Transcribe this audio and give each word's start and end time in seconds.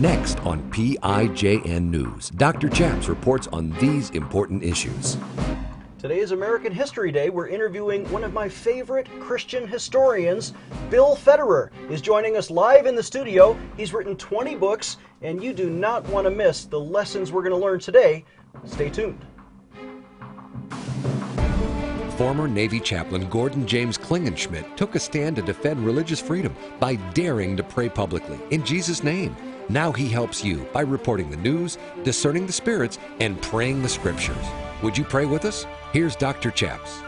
Next 0.00 0.40
on 0.46 0.62
PIJN 0.70 1.90
News, 1.90 2.30
Dr. 2.30 2.70
Chaps 2.70 3.06
reports 3.06 3.48
on 3.48 3.68
these 3.72 4.08
important 4.12 4.62
issues. 4.62 5.18
Today 5.98 6.20
is 6.20 6.32
American 6.32 6.72
History 6.72 7.12
Day. 7.12 7.28
We're 7.28 7.48
interviewing 7.48 8.10
one 8.10 8.24
of 8.24 8.32
my 8.32 8.48
favorite 8.48 9.06
Christian 9.20 9.68
historians, 9.68 10.54
Bill 10.88 11.16
Federer, 11.16 11.68
is 11.90 12.00
joining 12.00 12.38
us 12.38 12.50
live 12.50 12.86
in 12.86 12.94
the 12.94 13.02
studio. 13.02 13.54
He's 13.76 13.92
written 13.92 14.16
20 14.16 14.54
books, 14.54 14.96
and 15.20 15.44
you 15.44 15.52
do 15.52 15.68
not 15.68 16.08
want 16.08 16.24
to 16.24 16.30
miss 16.30 16.64
the 16.64 16.80
lessons 16.80 17.30
we're 17.30 17.42
going 17.42 17.52
to 17.52 17.58
learn 17.58 17.78
today. 17.78 18.24
Stay 18.64 18.88
tuned. 18.88 19.26
Former 22.16 22.48
Navy 22.48 22.80
chaplain 22.80 23.28
Gordon 23.28 23.66
James 23.66 23.98
Klingenschmitt 23.98 24.76
took 24.76 24.94
a 24.94 24.98
stand 24.98 25.36
to 25.36 25.42
defend 25.42 25.84
religious 25.84 26.20
freedom 26.20 26.56
by 26.78 26.94
daring 27.12 27.54
to 27.58 27.62
pray 27.62 27.90
publicly 27.90 28.38
in 28.48 28.64
Jesus' 28.64 29.04
name. 29.04 29.36
Now 29.70 29.92
he 29.92 30.08
helps 30.08 30.42
you 30.42 30.66
by 30.72 30.80
reporting 30.80 31.30
the 31.30 31.36
news, 31.36 31.78
discerning 32.02 32.44
the 32.44 32.52
spirits, 32.52 32.98
and 33.20 33.40
praying 33.40 33.82
the 33.82 33.88
scriptures. 33.88 34.44
Would 34.82 34.98
you 34.98 35.04
pray 35.04 35.26
with 35.26 35.44
us? 35.44 35.64
Here's 35.92 36.16
Dr. 36.16 36.50
Chaps. 36.50 37.02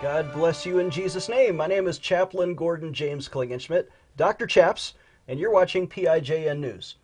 God 0.00 0.32
bless 0.32 0.64
you 0.64 0.78
in 0.78 0.88
Jesus' 0.88 1.28
name. 1.28 1.56
My 1.56 1.66
name 1.66 1.86
is 1.88 1.98
Chaplain 1.98 2.54
Gordon 2.54 2.94
James 2.94 3.28
Klingenschmitt, 3.28 3.88
Dr. 4.16 4.46
Chaps, 4.46 4.94
and 5.28 5.38
you're 5.38 5.52
watching 5.52 5.86
PIJN 5.86 6.58
News. 6.58 6.94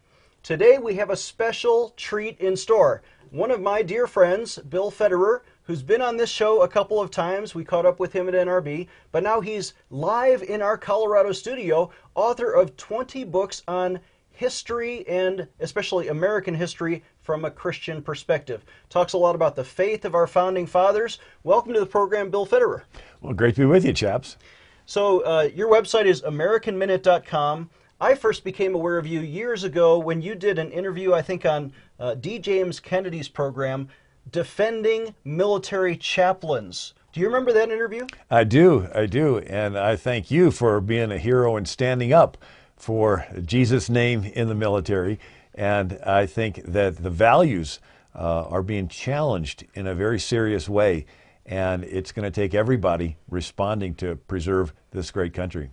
Today 0.43 0.79
we 0.79 0.95
have 0.95 1.11
a 1.11 1.17
special 1.17 1.93
treat 1.99 2.41
in 2.41 2.57
store. 2.57 3.03
One 3.31 3.51
of 3.51 3.61
my 3.61 3.83
dear 3.83 4.07
friends, 4.07 4.57
Bill 4.57 4.91
Federer, 4.91 5.41
who's 5.65 5.83
been 5.83 6.01
on 6.01 6.17
this 6.17 6.31
show 6.31 6.63
a 6.63 6.69
couple 6.69 7.01
of 7.01 7.11
times. 7.11 7.55
We 7.55 7.65
caught 7.65 7.87
up 7.87 7.99
with 7.99 8.13
him 8.13 8.29
at 8.29 8.35
NRB, 8.35 8.87
but 9.11 9.25
now 9.25 9.41
he's 9.41 9.75
live 9.91 10.43
in 10.43 10.63
our 10.63 10.79
Colorado 10.79 11.33
studio, 11.33 11.91
author 12.15 12.53
of 12.53 12.77
20 12.77 13.25
books 13.25 13.63
on 13.67 13.99
history 14.37 15.07
and 15.09 15.49
especially 15.61 16.09
American 16.09 16.55
history 16.55 17.03
from 17.23 17.45
a 17.45 17.51
Christian 17.51 18.03
perspective. 18.03 18.65
Talks 18.91 19.15
a 19.15 19.19
lot 19.19 19.35
about 19.35 19.57
the 19.57 19.65
faith 19.65 20.05
of 20.05 20.15
our 20.15 20.27
founding 20.27 20.67
fathers. 20.67 21.19
Welcome 21.43 21.73
to 21.73 21.81
the 21.81 21.87
program, 21.87 22.31
Bill 22.31 22.47
Federer. 22.47 22.83
Well, 23.23 23.33
great 23.33 23.55
to 23.55 23.63
be 23.63 23.67
with 23.67 23.85
you, 23.85 23.93
chaps. 23.93 24.37
So, 24.85 25.21
uh, 25.21 25.49
your 25.55 25.69
website 25.69 26.05
is 26.05 26.23
AmericanMinute.com. 26.23 27.71
I 28.01 28.15
first 28.15 28.45
became 28.45 28.75
aware 28.75 28.99
of 28.99 29.07
you 29.07 29.21
years 29.21 29.65
ago 29.65 29.99
when 29.99 30.21
you 30.21 30.35
did 30.35 30.59
an 30.59 30.71
interview, 30.71 31.15
I 31.15 31.23
think, 31.23 31.47
on 31.47 31.73
uh, 31.99 32.15
D. 32.15 32.39
James 32.39 32.79
Kennedy's 32.79 33.29
program, 33.29 33.89
Defending 34.31 35.15
Military 35.25 35.97
Chaplains. 35.97 36.93
Do 37.13 37.21
you 37.21 37.27
remember 37.27 37.53
that 37.53 37.71
interview? 37.71 38.07
I 38.31 38.45
do, 38.45 38.89
I 38.95 39.07
do. 39.07 39.39
And 39.39 39.79
I 39.79 39.97
thank 39.97 40.31
you 40.31 40.51
for 40.51 40.83
being 40.83 41.11
a 41.11 41.17
hero 41.17 41.57
and 41.57 41.67
standing 41.67 42.13
up 42.13 42.37
for 42.77 43.27
Jesus' 43.45 43.89
name 43.89 44.25
in 44.25 44.49
the 44.49 44.55
military. 44.55 45.19
And 45.55 45.99
I 46.05 46.27
think 46.27 46.63
that 46.65 46.97
the 46.97 47.11
values 47.11 47.81
uh, 48.15 48.45
are 48.45 48.63
being 48.63 48.89
challenged 48.89 49.65
in 49.75 49.87
a 49.87 49.95
very 49.95 50.19
serious 50.19 50.69
way. 50.69 51.07
And 51.45 51.85
it's 51.85 52.13
going 52.13 52.25
to 52.25 52.31
take 52.31 52.55
everybody 52.55 53.17
responding 53.29 53.95
to 53.97 54.17
preserve 54.17 54.73
this 54.91 55.11
great 55.11 55.33
country. 55.33 55.71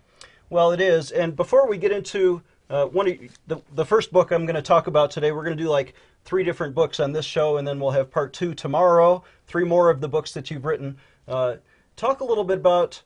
Well, 0.49 0.71
it 0.71 0.79
is. 0.79 1.11
And 1.11 1.35
before 1.35 1.67
we 1.67 1.77
get 1.77 1.91
into 1.91 2.43
uh, 2.69 2.85
one 2.85 3.07
of 3.07 3.17
the, 3.47 3.61
the 3.73 3.85
first 3.85 4.11
book 4.11 4.31
I'm 4.31 4.45
going 4.45 4.55
to 4.55 4.61
talk 4.61 4.87
about 4.87 5.11
today, 5.11 5.31
we're 5.31 5.43
going 5.43 5.57
to 5.57 5.63
do 5.63 5.69
like 5.69 5.95
three 6.25 6.43
different 6.43 6.75
books 6.75 6.99
on 6.99 7.11
this 7.11 7.25
show, 7.25 7.57
and 7.57 7.67
then 7.67 7.79
we'll 7.79 7.91
have 7.91 8.11
part 8.11 8.33
two 8.33 8.53
tomorrow, 8.53 9.23
three 9.47 9.65
more 9.65 9.89
of 9.89 9.99
the 9.99 10.07
books 10.07 10.31
that 10.33 10.49
you've 10.51 10.65
written. 10.65 10.97
Uh, 11.27 11.55
talk 11.95 12.21
a 12.21 12.23
little 12.23 12.43
bit 12.43 12.57
about 12.59 13.01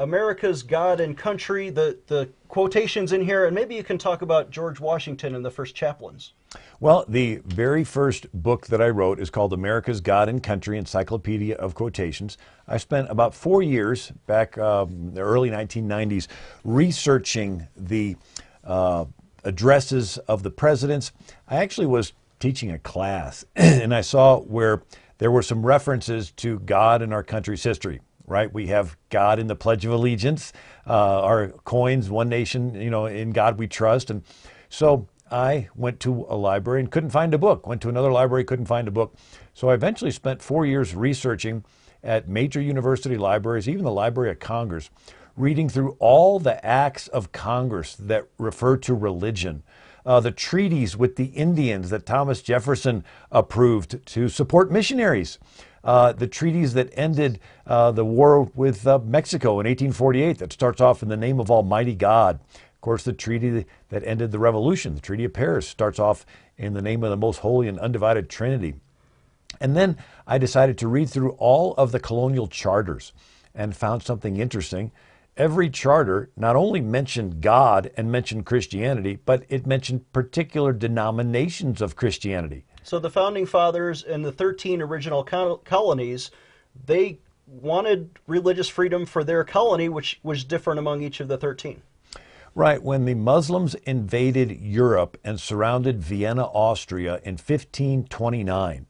America's 0.00 0.62
God 0.62 0.98
and 0.98 1.16
Country, 1.16 1.68
the, 1.68 1.98
the 2.06 2.30
quotations 2.48 3.12
in 3.12 3.20
here, 3.20 3.44
and 3.44 3.54
maybe 3.54 3.74
you 3.74 3.84
can 3.84 3.98
talk 3.98 4.22
about 4.22 4.50
George 4.50 4.80
Washington 4.80 5.34
and 5.34 5.44
the 5.44 5.50
first 5.50 5.74
chaplains. 5.74 6.32
Well, 6.80 7.04
the 7.06 7.42
very 7.44 7.84
first 7.84 8.26
book 8.32 8.66
that 8.68 8.80
I 8.80 8.88
wrote 8.88 9.20
is 9.20 9.28
called 9.28 9.52
America's 9.52 10.00
God 10.00 10.30
and 10.30 10.42
Country 10.42 10.78
Encyclopedia 10.78 11.54
of 11.54 11.74
Quotations. 11.74 12.38
I 12.66 12.78
spent 12.78 13.10
about 13.10 13.34
four 13.34 13.62
years 13.62 14.10
back 14.26 14.56
um, 14.56 15.12
the 15.12 15.20
early 15.20 15.50
1990s 15.50 16.28
researching 16.64 17.68
the 17.76 18.16
uh, 18.64 19.04
addresses 19.44 20.16
of 20.16 20.42
the 20.42 20.50
presidents. 20.50 21.12
I 21.46 21.56
actually 21.56 21.86
was 21.86 22.14
teaching 22.38 22.70
a 22.70 22.78
class 22.78 23.44
and 23.54 23.94
I 23.94 24.00
saw 24.00 24.40
where 24.40 24.82
there 25.18 25.30
were 25.30 25.42
some 25.42 25.64
references 25.64 26.30
to 26.32 26.58
God 26.60 27.02
in 27.02 27.12
our 27.12 27.22
country's 27.22 27.62
history 27.62 28.00
right? 28.30 28.52
We 28.52 28.68
have 28.68 28.96
God 29.10 29.38
in 29.38 29.48
the 29.48 29.56
Pledge 29.56 29.84
of 29.84 29.92
Allegiance, 29.92 30.52
uh, 30.86 31.22
our 31.22 31.48
coins, 31.64 32.08
one 32.08 32.28
nation, 32.28 32.74
you 32.74 32.88
know, 32.88 33.06
in 33.06 33.32
God 33.32 33.58
we 33.58 33.66
trust. 33.66 34.08
And 34.08 34.22
so 34.68 35.08
I 35.30 35.68
went 35.74 36.00
to 36.00 36.26
a 36.28 36.36
library 36.36 36.80
and 36.80 36.90
couldn't 36.90 37.10
find 37.10 37.34
a 37.34 37.38
book, 37.38 37.66
went 37.66 37.82
to 37.82 37.88
another 37.88 38.12
library, 38.12 38.44
couldn't 38.44 38.66
find 38.66 38.88
a 38.88 38.92
book. 38.92 39.14
So 39.52 39.68
I 39.68 39.74
eventually 39.74 40.12
spent 40.12 40.42
four 40.42 40.64
years 40.64 40.94
researching 40.94 41.64
at 42.02 42.28
major 42.28 42.60
university 42.60 43.16
libraries, 43.16 43.68
even 43.68 43.84
the 43.84 43.90
Library 43.90 44.30
of 44.30 44.38
Congress, 44.38 44.90
reading 45.36 45.68
through 45.68 45.96
all 45.98 46.38
the 46.38 46.64
acts 46.64 47.08
of 47.08 47.32
Congress 47.32 47.94
that 47.96 48.26
refer 48.38 48.76
to 48.78 48.94
religion. 48.94 49.62
Uh, 50.06 50.18
the 50.18 50.30
treaties 50.30 50.96
with 50.96 51.16
the 51.16 51.26
Indians 51.26 51.90
that 51.90 52.06
Thomas 52.06 52.40
Jefferson 52.40 53.04
approved 53.30 54.04
to 54.06 54.28
support 54.28 54.72
missionaries, 54.72 55.38
uh, 55.82 56.12
the 56.12 56.26
treaties 56.26 56.74
that 56.74 56.90
ended 56.92 57.40
uh, 57.66 57.90
the 57.90 58.04
war 58.04 58.42
with 58.54 58.86
uh, 58.86 58.98
Mexico 58.98 59.52
in 59.52 59.66
1848 59.66 60.38
that 60.38 60.52
starts 60.52 60.80
off 60.80 61.02
in 61.02 61.08
the 61.08 61.16
name 61.16 61.40
of 61.40 61.50
Almighty 61.50 61.94
God. 61.94 62.40
Of 62.54 62.80
course, 62.82 63.04
the 63.04 63.12
treaty 63.12 63.66
that 63.90 64.04
ended 64.04 64.30
the 64.30 64.38
revolution, 64.38 64.94
the 64.94 65.00
Treaty 65.00 65.24
of 65.24 65.32
Paris, 65.32 65.68
starts 65.68 65.98
off 65.98 66.24
in 66.56 66.72
the 66.72 66.82
name 66.82 67.02
of 67.04 67.10
the 67.10 67.16
most 67.16 67.38
holy 67.38 67.68
and 67.68 67.78
undivided 67.78 68.28
Trinity. 68.28 68.74
And 69.60 69.76
then 69.76 69.98
I 70.26 70.38
decided 70.38 70.78
to 70.78 70.88
read 70.88 71.10
through 71.10 71.32
all 71.32 71.74
of 71.74 71.92
the 71.92 72.00
colonial 72.00 72.46
charters 72.46 73.12
and 73.54 73.76
found 73.76 74.02
something 74.02 74.36
interesting. 74.36 74.92
Every 75.36 75.70
charter 75.70 76.30
not 76.36 76.56
only 76.56 76.80
mentioned 76.80 77.40
God 77.40 77.90
and 77.96 78.10
mentioned 78.10 78.46
Christianity, 78.46 79.18
but 79.24 79.44
it 79.48 79.66
mentioned 79.66 80.12
particular 80.12 80.72
denominations 80.72 81.80
of 81.80 81.96
Christianity. 81.96 82.64
So 82.82 82.98
the 82.98 83.10
founding 83.10 83.46
fathers 83.46 84.02
and 84.02 84.24
the 84.24 84.32
13 84.32 84.80
original 84.82 85.22
colonies, 85.22 86.30
they 86.86 87.18
wanted 87.46 88.18
religious 88.26 88.68
freedom 88.68 89.06
for 89.06 89.24
their 89.24 89.44
colony, 89.44 89.88
which 89.88 90.20
was 90.22 90.44
different 90.44 90.78
among 90.78 91.02
each 91.02 91.20
of 91.20 91.28
the 91.28 91.36
13. 91.36 91.82
Right. 92.54 92.82
When 92.82 93.04
the 93.04 93.14
Muslims 93.14 93.74
invaded 93.86 94.50
Europe 94.60 95.16
and 95.22 95.40
surrounded 95.40 96.02
Vienna, 96.02 96.44
Austria 96.46 97.20
in 97.22 97.34
1529, 97.34 98.86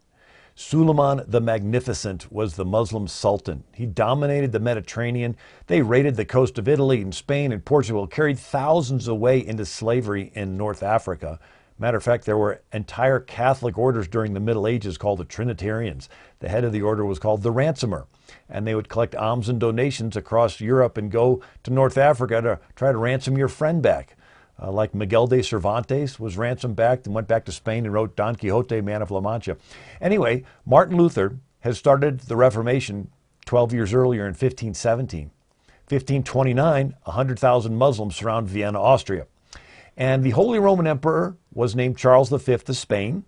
Suleiman 0.55 1.23
the 1.27 1.41
Magnificent 1.41 2.31
was 2.31 2.57
the 2.57 2.65
Muslim 2.65 3.07
sultan. 3.09 3.65
He 3.73 3.87
dominated 3.87 4.53
the 4.53 4.61
Mediterranean. 4.61 5.37
They 5.67 5.83
raided 5.83 6.17
the 6.17 6.25
coast 6.25 6.59
of 6.59 6.69
Italy 6.69 7.01
and 7.01 7.15
Spain 7.15 7.53
and 7.53 7.65
Portugal, 7.65 8.07
carried 8.07 8.39
thousands 8.39 9.09
away 9.09 9.47
into 9.47 9.65
slavery 9.65 10.31
in 10.35 10.57
North 10.57 10.83
Africa. 10.83 11.39
Matter 11.81 11.97
of 11.97 12.05
fact, 12.05 12.27
there 12.27 12.37
were 12.37 12.61
entire 12.75 13.19
Catholic 13.19 13.79
orders 13.79 14.07
during 14.07 14.35
the 14.35 14.41
Middle 14.41 14.67
Ages 14.67 14.99
called 14.99 15.19
the 15.19 15.25
Trinitarians. 15.25 16.11
The 16.41 16.51
head 16.51 16.63
of 16.63 16.73
the 16.73 16.83
order 16.83 17.07
was 17.07 17.19
called 17.19 17.43
the 17.43 17.51
ransomer. 17.51 18.07
And 18.51 18.67
they 18.67 18.75
would 18.75 18.91
collect 18.91 19.15
alms 19.15 19.49
and 19.49 19.59
donations 19.59 20.15
across 20.15 20.61
Europe 20.61 20.99
and 20.99 21.11
go 21.11 21.43
to 21.63 21.73
North 21.73 21.97
Africa 21.97 22.43
to 22.43 22.61
try 22.77 22.93
to 22.93 22.99
ransom 22.99 23.39
your 23.39 23.49
friend 23.49 23.83
back. 23.83 24.15
Uh, 24.63 24.71
like 24.71 24.95
Miguel 24.95 25.27
de 25.27 25.43
Cervantes 25.43 26.21
was 26.21 26.37
ransomed 26.37 26.77
back 26.77 27.07
and 27.07 27.15
went 27.15 27.27
back 27.27 27.47
to 27.47 27.53
Spain 27.53 27.87
and 27.87 27.95
wrote 27.95 28.15
Don 28.15 28.37
Quixote, 28.37 28.83
Man 28.83 29.01
of 29.01 29.11
La 29.11 29.23
Mancha. 29.23 29.57
Anyway, 30.03 30.45
Martin 30.67 30.99
Luther 30.99 31.39
has 31.61 31.79
started 31.79 32.21
the 32.21 32.37
Reformation 32.37 33.11
12 33.47 33.73
years 33.73 33.95
earlier 33.95 34.25
in 34.25 34.33
1517. 34.33 35.31
1529, 35.89 36.95
100,000 37.05 37.75
Muslims 37.75 38.17
surround 38.17 38.49
Vienna, 38.49 38.79
Austria. 38.79 39.27
And 39.97 40.23
the 40.23 40.31
Holy 40.31 40.59
Roman 40.59 40.87
Emperor 40.87 41.37
was 41.53 41.75
named 41.75 41.97
Charles 41.97 42.31
V 42.31 42.53
of 42.53 42.77
Spain, 42.77 43.25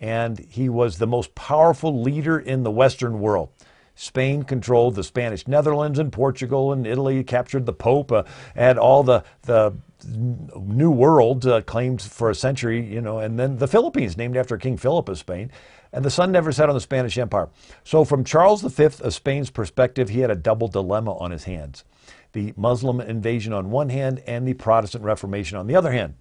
and 0.00 0.38
he 0.38 0.68
was 0.68 0.98
the 0.98 1.06
most 1.06 1.34
powerful 1.34 2.02
leader 2.02 2.38
in 2.38 2.62
the 2.62 2.70
Western 2.70 3.20
world. 3.20 3.50
Spain 3.94 4.42
controlled 4.42 4.94
the 4.94 5.02
Spanish 5.02 5.48
Netherlands 5.48 5.98
and 5.98 6.12
Portugal 6.12 6.72
and 6.72 6.86
Italy, 6.86 7.24
captured 7.24 7.64
the 7.64 7.72
Pope, 7.72 8.12
uh, 8.12 8.24
had 8.54 8.76
all 8.76 9.02
the, 9.02 9.24
the 9.42 9.72
New 10.06 10.90
World 10.90 11.46
uh, 11.46 11.62
claimed 11.62 12.02
for 12.02 12.28
a 12.28 12.34
century, 12.34 12.84
you 12.84 13.00
know, 13.00 13.18
and 13.18 13.38
then 13.38 13.56
the 13.56 13.66
Philippines, 13.66 14.18
named 14.18 14.36
after 14.36 14.58
King 14.58 14.76
Philip 14.76 15.08
of 15.08 15.18
Spain. 15.18 15.50
And 15.94 16.04
the 16.04 16.10
sun 16.10 16.30
never 16.30 16.52
set 16.52 16.68
on 16.68 16.74
the 16.74 16.80
Spanish 16.80 17.16
Empire. 17.16 17.48
So, 17.84 18.04
from 18.04 18.22
Charles 18.22 18.60
V 18.60 18.84
of 18.84 19.14
Spain's 19.14 19.48
perspective, 19.48 20.10
he 20.10 20.20
had 20.20 20.30
a 20.30 20.34
double 20.34 20.68
dilemma 20.68 21.16
on 21.16 21.30
his 21.30 21.44
hands 21.44 21.84
the 22.32 22.52
Muslim 22.54 23.00
invasion 23.00 23.54
on 23.54 23.70
one 23.70 23.88
hand 23.88 24.22
and 24.26 24.46
the 24.46 24.52
Protestant 24.52 25.02
Reformation 25.02 25.56
on 25.56 25.66
the 25.66 25.74
other 25.74 25.90
hand. 25.90 26.12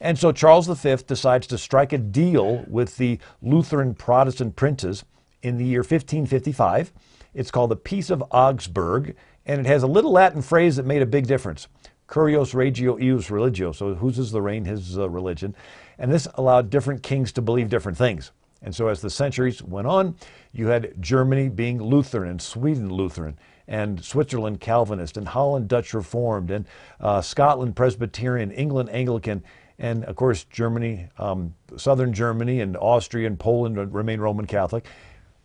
And 0.00 0.18
so 0.18 0.32
Charles 0.32 0.66
V 0.68 0.96
decides 1.06 1.46
to 1.48 1.58
strike 1.58 1.92
a 1.92 1.98
deal 1.98 2.64
with 2.68 2.96
the 2.96 3.18
Lutheran 3.42 3.94
Protestant 3.94 4.56
princes 4.56 5.04
in 5.42 5.56
the 5.56 5.64
year 5.64 5.80
1555. 5.80 6.92
It's 7.34 7.50
called 7.50 7.70
the 7.70 7.76
Peace 7.76 8.10
of 8.10 8.22
Augsburg, 8.30 9.16
and 9.46 9.60
it 9.60 9.66
has 9.66 9.82
a 9.82 9.88
little 9.88 10.12
Latin 10.12 10.42
phrase 10.42 10.76
that 10.76 10.86
made 10.86 11.02
a 11.02 11.06
big 11.06 11.26
difference 11.26 11.68
Cuius 12.08 12.54
regio 12.54 12.96
eius 12.96 13.30
religio. 13.30 13.72
So 13.72 13.94
whose 13.94 14.18
is 14.18 14.30
the 14.30 14.40
reign? 14.40 14.64
His 14.64 14.98
uh, 14.98 15.08
religion. 15.10 15.54
And 15.98 16.10
this 16.10 16.26
allowed 16.34 16.70
different 16.70 17.02
kings 17.02 17.32
to 17.32 17.42
believe 17.42 17.68
different 17.68 17.98
things. 17.98 18.32
And 18.62 18.74
so 18.74 18.88
as 18.88 19.00
the 19.00 19.10
centuries 19.10 19.62
went 19.62 19.86
on, 19.86 20.16
you 20.52 20.68
had 20.68 21.00
Germany 21.00 21.48
being 21.48 21.80
Lutheran 21.80 22.30
and 22.30 22.42
Sweden 22.42 22.90
Lutheran 22.92 23.38
and 23.68 24.02
Switzerland 24.02 24.60
Calvinist 24.60 25.16
and 25.16 25.28
Holland 25.28 25.68
Dutch 25.68 25.92
Reformed 25.94 26.50
and 26.50 26.66
uh, 27.00 27.20
Scotland 27.20 27.76
Presbyterian, 27.76 28.50
England 28.50 28.88
Anglican, 28.90 29.44
and 29.78 30.04
of 30.04 30.16
course 30.16 30.44
Germany, 30.44 31.08
um, 31.18 31.54
southern 31.76 32.12
Germany 32.12 32.60
and 32.60 32.76
Austria 32.76 33.26
and 33.26 33.38
Poland 33.38 33.94
remain 33.94 34.20
Roman 34.20 34.46
Catholic. 34.46 34.86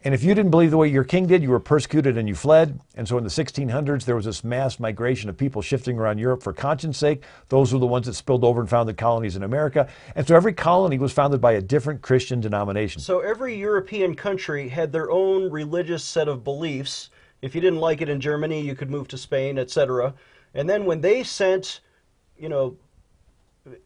And 0.06 0.14
if 0.14 0.22
you 0.22 0.36
didn't 0.36 0.52
believe 0.52 0.70
the 0.70 0.78
way 0.78 0.90
your 0.90 1.06
king 1.06 1.28
did, 1.28 1.42
you 1.42 1.50
were 1.50 1.62
persecuted 1.62 2.18
and 2.18 2.28
you 2.28 2.36
fled. 2.36 2.78
And 2.96 3.08
so 3.08 3.18
in 3.18 3.24
the 3.24 3.30
1600s, 3.30 4.04
there 4.04 4.18
was 4.18 4.26
this 4.26 4.44
mass 4.44 4.78
migration 4.78 5.30
of 5.30 5.38
people 5.38 5.62
shifting 5.62 5.98
around 5.98 6.18
Europe 6.18 6.44
for 6.44 6.52
conscience 6.52 6.98
sake. 6.98 7.24
Those 7.48 7.72
were 7.72 7.80
the 7.80 7.88
ones 7.88 8.08
that 8.08 8.14
spilled 8.16 8.44
over 8.44 8.60
and 8.60 8.70
founded 8.70 8.98
colonies 8.98 9.38
in 9.38 9.44
America. 9.44 9.88
And 10.16 10.28
so 10.28 10.36
every 10.36 10.52
colony 10.52 11.00
was 11.00 11.14
founded 11.14 11.40
by 11.40 11.54
a 11.54 11.62
different 11.62 12.02
Christian 12.02 12.42
denomination. 12.42 13.02
So 13.02 13.22
every 13.22 13.56
European 13.56 14.14
country 14.14 14.68
had 14.68 14.92
their 14.92 15.10
own 15.10 15.50
religious 15.50 16.04
set 16.04 16.28
of 16.28 16.44
beliefs. 16.44 17.10
If 17.42 17.56
you 17.56 17.62
didn't 17.62 17.80
like 17.80 18.02
it 18.02 18.10
in 18.10 18.20
Germany, 18.20 18.60
you 18.60 18.76
could 18.76 18.92
move 18.92 19.08
to 19.10 19.18
Spain, 19.18 19.58
etc. 19.58 20.14
And 20.54 20.70
then 20.70 20.84
when 20.84 21.00
they 21.00 21.24
sent, 21.24 21.80
you 22.38 22.50
know, 22.50 22.76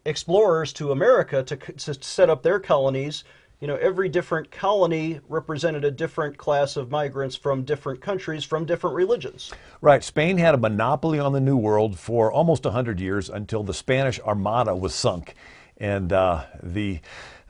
explorers 0.04 0.72
to 0.74 0.92
America 0.92 1.42
to, 1.42 1.56
to 1.56 1.94
set 2.02 2.30
up 2.30 2.42
their 2.42 2.58
colonies, 2.58 3.24
you 3.60 3.66
know, 3.66 3.76
every 3.76 4.08
different 4.08 4.50
colony 4.50 5.20
represented 5.28 5.84
a 5.84 5.90
different 5.90 6.36
class 6.36 6.76
of 6.76 6.90
migrants 6.90 7.34
from 7.34 7.64
different 7.64 8.00
countries, 8.00 8.44
from 8.44 8.64
different 8.64 8.94
religions. 8.94 9.52
Right. 9.80 10.02
Spain 10.04 10.38
had 10.38 10.54
a 10.54 10.58
monopoly 10.58 11.18
on 11.18 11.32
the 11.32 11.40
New 11.40 11.56
World 11.56 11.98
for 11.98 12.30
almost 12.32 12.64
100 12.64 13.00
years 13.00 13.28
until 13.28 13.64
the 13.64 13.74
Spanish 13.74 14.20
Armada 14.20 14.76
was 14.76 14.94
sunk. 14.94 15.34
And 15.76 16.12
uh, 16.12 16.44
the 16.62 17.00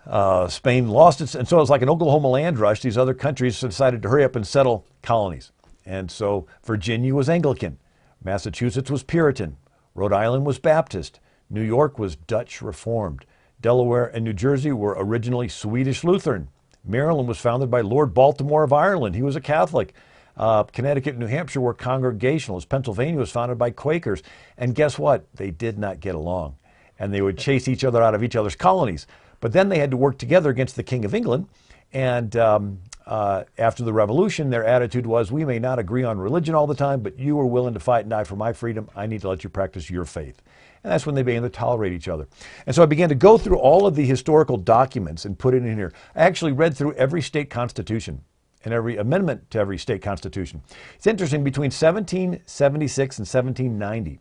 uh, 0.07 0.49
Spain 0.49 0.89
lost 0.89 1.21
its, 1.21 1.35
and 1.35 1.47
so 1.47 1.59
it 1.59 1.61
was 1.61 1.71
like 1.71 1.83
an 1.83 1.91
Oklahoma 1.91 2.29
land 2.29 2.59
rush. 2.59 2.81
These 2.81 2.97
other 2.97 3.15
countries 3.15 3.61
decided 3.61 4.03
to 4.03 4.09
hurry 4.09 4.25
up 4.25 4.37
and 4.37 4.47
settle 4.47 4.87
colonies. 5.03 5.53
And 5.85 6.11
so 6.11 6.47
Virginia 6.65 7.15
was 7.15 7.29
Anglican, 7.29 7.79
Massachusetts 8.23 8.91
was 8.91 9.03
Puritan, 9.03 9.57
Rhode 9.95 10.13
Island 10.13 10.47
was 10.47 10.59
Baptist, 10.59 11.21
New 11.51 11.63
York 11.63 11.99
was 11.99 12.17
Dutch 12.17 12.61
Reformed. 12.61 13.25
Delaware 13.61 14.07
and 14.07 14.25
New 14.25 14.33
Jersey 14.33 14.73
were 14.73 14.97
originally 14.99 15.49
Swedish 15.49 16.05
Lutheran. 16.05 16.49
Maryland 16.85 17.29
was 17.29 17.39
founded 17.39 17.71
by 17.71 17.81
Lord 17.81 18.15
Baltimore 18.15 18.63
of 18.63 18.73
Ireland. 18.73 19.15
He 19.15 19.23
was 19.23 19.37
a 19.37 19.41
Catholic. 19.41 19.95
Uh, 20.37 20.63
Connecticut 20.65 21.15
and 21.15 21.21
New 21.21 21.27
Hampshire 21.27 21.61
were 21.61 21.75
Congregationalists. 21.75 22.69
Pennsylvania 22.69 23.19
was 23.19 23.31
founded 23.31 23.59
by 23.59 23.71
Quakers. 23.71 24.23
And 24.57 24.75
guess 24.75 24.99
what? 24.99 25.27
They 25.35 25.51
did 25.51 25.79
not 25.79 26.01
get 26.01 26.15
along. 26.15 26.57
And 26.99 27.13
they 27.13 27.21
would 27.21 27.39
chase 27.39 27.67
each 27.67 27.85
other 27.85 28.03
out 28.03 28.15
of 28.15 28.23
each 28.23 28.37
other's 28.37 28.55
colonies. 28.55 29.07
But 29.41 29.53
then 29.53 29.69
they 29.69 29.79
had 29.79 29.91
to 29.91 29.97
work 29.97 30.19
together 30.19 30.51
against 30.51 30.77
the 30.77 30.83
King 30.83 31.05
of 31.05 31.15
England. 31.15 31.49
And 31.93 32.37
um, 32.37 32.79
uh, 33.09 33.45
after 33.57 33.83
the 33.83 33.93
revolution, 33.93 34.51
their 34.51 34.67
attitude 34.67 35.07
was 35.07 35.33
we 35.33 35.43
may 35.43 35.59
not 35.59 35.79
agree 35.79 36.05
on 36.05 36.19
religion 36.19 36.55
all 36.55 36.67
the 36.67 36.75
time, 36.75 37.01
but 37.01 37.19
you 37.19 37.41
are 37.41 37.47
willing 37.47 37.73
to 37.73 37.81
fight 37.81 38.01
and 38.01 38.11
die 38.11 38.25
for 38.25 38.37
my 38.37 38.53
freedom. 38.53 38.91
I 38.95 39.07
need 39.07 39.23
to 39.23 39.31
let 39.31 39.43
you 39.43 39.49
practice 39.49 39.89
your 39.89 40.05
faith. 40.05 40.43
And 40.85 40.93
that's 40.93 41.07
when 41.07 41.15
they 41.15 41.23
began 41.23 41.43
to 41.43 41.49
tolerate 41.49 41.95
each 41.95 42.07
other. 42.07 42.29
And 42.67 42.77
so 42.77 42.83
I 42.83 42.87
began 42.87 43.09
to 43.09 43.15
go 43.15 43.39
through 43.39 43.59
all 43.59 43.87
of 43.87 43.95
the 43.95 44.05
historical 44.05 44.59
documents 44.59 45.25
and 45.25 45.39
put 45.39 45.55
it 45.55 45.65
in 45.65 45.75
here. 45.75 45.91
I 46.15 46.25
actually 46.25 46.53
read 46.53 46.77
through 46.77 46.93
every 46.95 47.23
state 47.23 47.49
constitution 47.49 48.25
and 48.63 48.75
every 48.75 48.99
amendment 48.99 49.51
to 49.53 49.59
every 49.59 49.79
state 49.79 50.03
constitution. 50.03 50.61
It's 50.97 51.07
interesting, 51.07 51.43
between 51.43 51.71
1776 51.71 53.19
and 53.19 53.27
1790, 53.27 54.21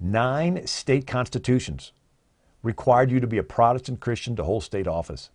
nine 0.00 0.66
state 0.66 1.06
constitutions 1.06 1.92
required 2.62 3.10
you 3.10 3.20
to 3.20 3.26
be 3.26 3.36
a 3.36 3.42
Protestant 3.42 4.00
Christian 4.00 4.34
to 4.36 4.44
hold 4.44 4.62
state 4.64 4.88
office. 4.88 5.28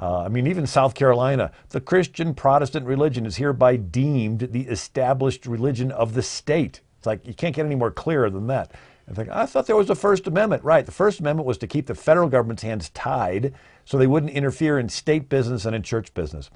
Uh, 0.00 0.22
I 0.22 0.28
mean, 0.28 0.46
even 0.46 0.66
South 0.66 0.94
Carolina, 0.94 1.52
the 1.68 1.80
Christian 1.80 2.34
Protestant 2.34 2.86
religion 2.86 3.26
is 3.26 3.36
hereby 3.36 3.76
deemed 3.76 4.40
the 4.50 4.62
established 4.62 5.46
religion 5.46 5.92
of 5.92 6.14
the 6.14 6.22
state. 6.22 6.80
It's 6.98 7.06
like 7.06 7.26
you 7.26 7.34
can't 7.34 7.54
get 7.54 7.66
any 7.66 7.76
more 7.76 7.90
clearer 7.90 8.30
than 8.30 8.46
that. 8.48 8.72
I 9.08 9.12
think, 9.12 9.28
I 9.28 9.46
thought 9.46 9.66
there 9.66 9.76
was 9.76 9.90
a 9.90 9.94
First 9.94 10.26
Amendment. 10.26 10.64
Right. 10.64 10.86
The 10.86 10.92
First 10.92 11.20
Amendment 11.20 11.46
was 11.46 11.58
to 11.58 11.66
keep 11.66 11.86
the 11.86 11.94
federal 11.94 12.28
government's 12.28 12.62
hands 12.62 12.88
tied 12.90 13.54
so 13.84 13.98
they 13.98 14.06
wouldn't 14.06 14.32
interfere 14.32 14.78
in 14.78 14.88
state 14.88 15.28
business 15.28 15.66
and 15.66 15.76
in 15.76 15.82
church 15.82 16.14
business. 16.14 16.50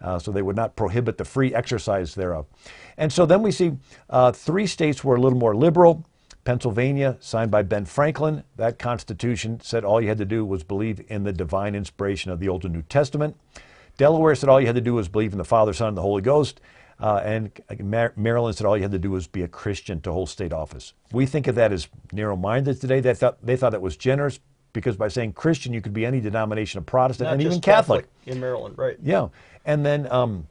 Uh, 0.00 0.18
so 0.18 0.30
they 0.30 0.42
would 0.42 0.56
not 0.56 0.76
prohibit 0.76 1.16
the 1.16 1.24
free 1.24 1.54
exercise 1.54 2.14
thereof. 2.14 2.46
And 2.98 3.10
so 3.10 3.24
then 3.24 3.42
we 3.42 3.50
see 3.50 3.72
uh, 4.10 4.32
three 4.32 4.66
states 4.66 5.02
were 5.02 5.16
a 5.16 5.20
little 5.20 5.38
more 5.38 5.56
liberal. 5.56 6.04
Pennsylvania, 6.44 7.16
signed 7.20 7.50
by 7.50 7.62
Ben 7.62 7.86
Franklin, 7.86 8.44
that 8.56 8.78
constitution 8.78 9.60
said 9.60 9.84
all 9.84 10.00
you 10.00 10.08
had 10.08 10.18
to 10.18 10.24
do 10.24 10.44
was 10.44 10.62
believe 10.62 11.02
in 11.08 11.24
the 11.24 11.32
divine 11.32 11.74
inspiration 11.74 12.30
of 12.30 12.38
the 12.38 12.48
Old 12.48 12.64
and 12.64 12.74
New 12.74 12.82
Testament. 12.82 13.36
Delaware 13.96 14.34
said 14.34 14.48
all 14.48 14.60
you 14.60 14.66
had 14.66 14.74
to 14.74 14.80
do 14.80 14.94
was 14.94 15.08
believe 15.08 15.32
in 15.32 15.38
the 15.38 15.44
Father, 15.44 15.72
Son, 15.72 15.88
and 15.88 15.96
the 15.96 16.02
Holy 16.02 16.22
Ghost. 16.22 16.60
Uh, 17.00 17.20
and 17.24 17.50
Maryland 18.16 18.56
said 18.56 18.66
all 18.66 18.76
you 18.76 18.82
had 18.82 18.92
to 18.92 18.98
do 18.98 19.10
was 19.10 19.26
be 19.26 19.42
a 19.42 19.48
Christian 19.48 20.00
to 20.02 20.12
hold 20.12 20.28
state 20.28 20.52
office. 20.52 20.92
We 21.12 21.26
think 21.26 21.46
of 21.46 21.54
that 21.56 21.72
as 21.72 21.88
narrow 22.12 22.36
minded 22.36 22.80
today. 22.80 23.00
They 23.00 23.14
thought, 23.14 23.44
they 23.44 23.56
thought 23.56 23.72
that 23.72 23.82
was 23.82 23.96
generous 23.96 24.38
because 24.72 24.96
by 24.96 25.08
saying 25.08 25.32
Christian, 25.32 25.72
you 25.72 25.80
could 25.80 25.92
be 25.92 26.06
any 26.06 26.20
denomination 26.20 26.78
of 26.78 26.86
Protestant 26.86 27.28
Not 27.28 27.34
and 27.34 27.42
even 27.42 27.60
Catholic. 27.60 28.06
Catholic. 28.06 28.34
In 28.34 28.40
Maryland, 28.40 28.78
right. 28.78 28.96
Yeah. 29.02 29.28
And 29.64 29.84
then 29.84 30.10
um, 30.12 30.46